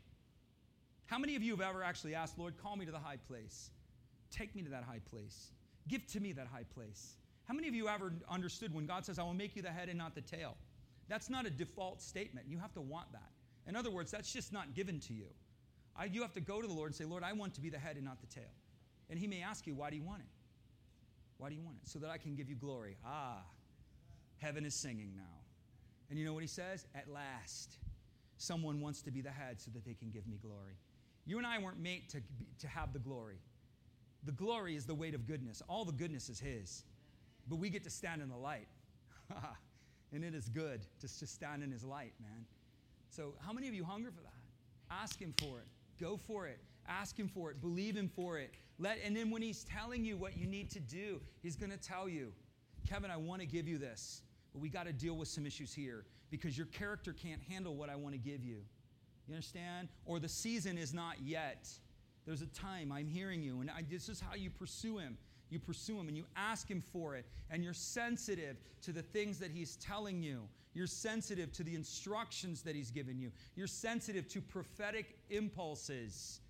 [1.06, 3.70] How many of you have ever actually asked, Lord, call me to the high place?
[4.30, 5.50] Take me to that high place.
[5.88, 7.16] Give to me that high place.
[7.44, 9.88] How many of you ever understood when God says, I will make you the head
[9.88, 10.56] and not the tail?
[11.08, 12.46] That's not a default statement.
[12.48, 13.30] You have to want that.
[13.66, 15.26] In other words, that's just not given to you.
[15.96, 17.68] I, you have to go to the Lord and say, Lord, I want to be
[17.68, 18.50] the head and not the tail.
[19.10, 20.28] And He may ask you, Why do you want it?
[21.36, 21.88] Why do you want it?
[21.88, 22.96] So that I can give you glory.
[23.04, 23.42] Ah,
[24.44, 25.22] Heaven is singing now.
[26.10, 26.86] And you know what he says?
[26.94, 27.78] At last,
[28.36, 30.76] someone wants to be the head so that they can give me glory.
[31.24, 32.20] You and I weren't made to,
[32.58, 33.38] to have the glory.
[34.24, 35.62] The glory is the weight of goodness.
[35.66, 36.84] All the goodness is his.
[37.48, 38.68] But we get to stand in the light.
[40.12, 42.44] and it is good just to stand in his light, man.
[43.08, 44.94] So, how many of you hunger for that?
[44.94, 45.66] Ask him for it.
[45.98, 46.58] Go for it.
[46.86, 47.62] Ask him for it.
[47.62, 48.52] Believe him for it.
[48.78, 51.78] Let and then when he's telling you what you need to do, he's going to
[51.78, 52.32] tell you,
[52.86, 54.20] "Kevin, I want to give you this."
[54.54, 57.90] But we got to deal with some issues here because your character can't handle what
[57.90, 58.58] I want to give you.
[59.26, 59.88] You understand?
[60.06, 61.68] Or the season is not yet.
[62.24, 62.92] There's a time.
[62.92, 63.60] I'm hearing you.
[63.60, 65.18] And I, this is how you pursue Him.
[65.50, 67.26] You pursue Him and you ask Him for it.
[67.50, 70.42] And you're sensitive to the things that He's telling you.
[70.72, 73.32] You're sensitive to the instructions that He's given you.
[73.56, 76.40] You're sensitive to prophetic impulses.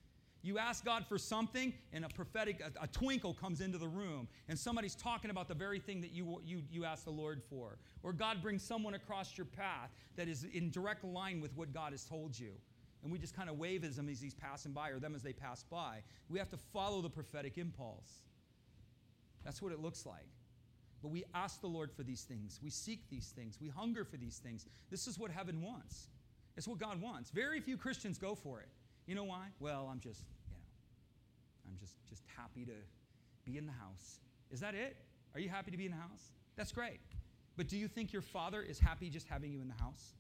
[0.45, 4.29] You ask God for something, and a prophetic, a, a, twinkle comes into the room,
[4.47, 7.79] and somebody's talking about the very thing that you, you, you asked the Lord for.
[8.03, 11.93] Or God brings someone across your path that is in direct line with what God
[11.93, 12.51] has told you.
[13.03, 15.23] And we just kind of wave at them as he's passing by, or them as
[15.23, 16.03] they pass by.
[16.29, 18.21] We have to follow the prophetic impulse.
[19.47, 20.29] That's what it looks like.
[21.01, 22.61] But we ask the Lord for these things.
[22.63, 23.59] We seek these things.
[23.63, 24.67] We hunger for these things.
[24.91, 26.09] This is what heaven wants.
[26.55, 27.31] It's what God wants.
[27.31, 28.69] Very few Christians go for it.
[29.07, 29.47] You know why?
[29.59, 30.25] Well, I'm just
[31.75, 32.73] I'm just, just happy to
[33.45, 34.21] be in the house.
[34.53, 34.97] Is that it?
[35.35, 36.31] Are you happy to be in the house?
[36.57, 37.01] That's great.
[37.57, 40.15] But do you think your father is happy just having you in the house?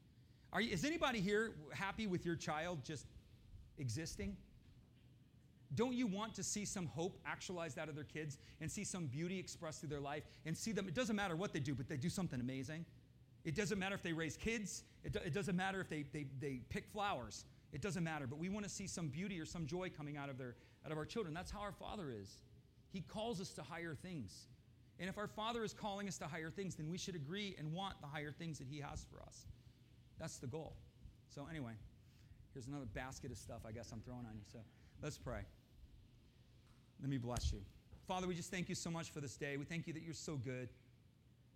[0.52, 3.06] Are you, is anybody here happy with your child just
[3.78, 4.36] existing?
[5.76, 9.06] Don't you want to see some hope actualized out of their kids and see some
[9.06, 10.88] beauty expressed through their life and see them?
[10.88, 12.84] It doesn't matter what they do, but they do something amazing.
[13.44, 16.26] It doesn't matter if they raise kids, it, do, it doesn't matter if they, they,
[16.40, 17.44] they pick flowers.
[17.72, 20.30] It doesn't matter, but we want to see some beauty or some joy coming out
[20.30, 21.34] of, their, out of our children.
[21.34, 22.42] That's how our Father is.
[22.92, 24.46] He calls us to higher things.
[25.00, 27.72] And if our Father is calling us to higher things, then we should agree and
[27.72, 29.46] want the higher things that He has for us.
[30.20, 30.74] That's the goal.
[31.34, 31.72] So, anyway,
[32.52, 34.44] here's another basket of stuff I guess I'm throwing on you.
[34.52, 34.60] So,
[35.02, 35.40] let's pray.
[37.00, 37.60] Let me bless you.
[38.06, 39.56] Father, we just thank you so much for this day.
[39.56, 40.68] We thank you that you're so good.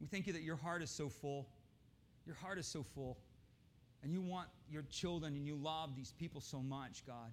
[0.01, 1.47] We thank you that your heart is so full.
[2.27, 3.19] Your heart is so full.
[4.03, 7.33] And you want your children and you love these people so much, God.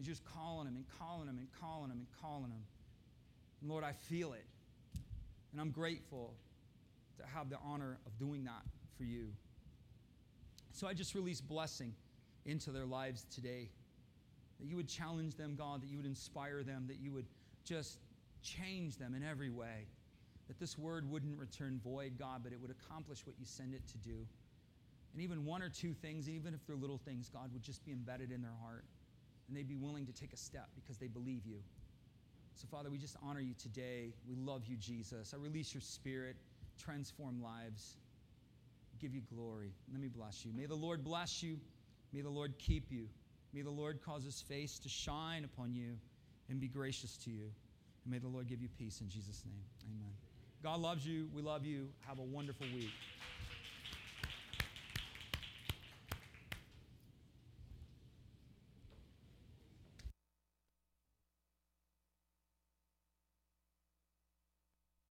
[0.00, 2.64] You're just calling them and calling them and calling them and calling them.
[3.60, 4.46] And Lord, I feel it.
[5.52, 6.32] And I'm grateful
[7.18, 8.62] to have the honor of doing that
[8.96, 9.26] for you.
[10.72, 11.92] So I just release blessing
[12.46, 13.68] into their lives today.
[14.58, 17.26] That you would challenge them, God, that you would inspire them, that you would
[17.66, 17.98] just
[18.42, 19.86] change them in every way.
[20.48, 23.86] That this word wouldn't return void, God, but it would accomplish what you send it
[23.88, 24.16] to do.
[25.12, 27.92] And even one or two things, even if they're little things, God would just be
[27.92, 28.86] embedded in their heart.
[29.50, 31.58] And they'd be willing to take a step because they believe you.
[32.54, 34.12] So, Father, we just honor you today.
[34.28, 35.34] We love you, Jesus.
[35.34, 36.36] I release your spirit,
[36.78, 37.96] transform lives,
[39.00, 39.72] give you glory.
[39.90, 40.52] Let me bless you.
[40.54, 41.58] May the Lord bless you.
[42.12, 43.08] May the Lord keep you.
[43.52, 45.96] May the Lord cause his face to shine upon you
[46.48, 47.50] and be gracious to you.
[48.04, 49.64] And may the Lord give you peace in Jesus' name.
[49.96, 50.12] Amen.
[50.62, 51.28] God loves you.
[51.34, 51.88] We love you.
[52.06, 52.94] Have a wonderful week.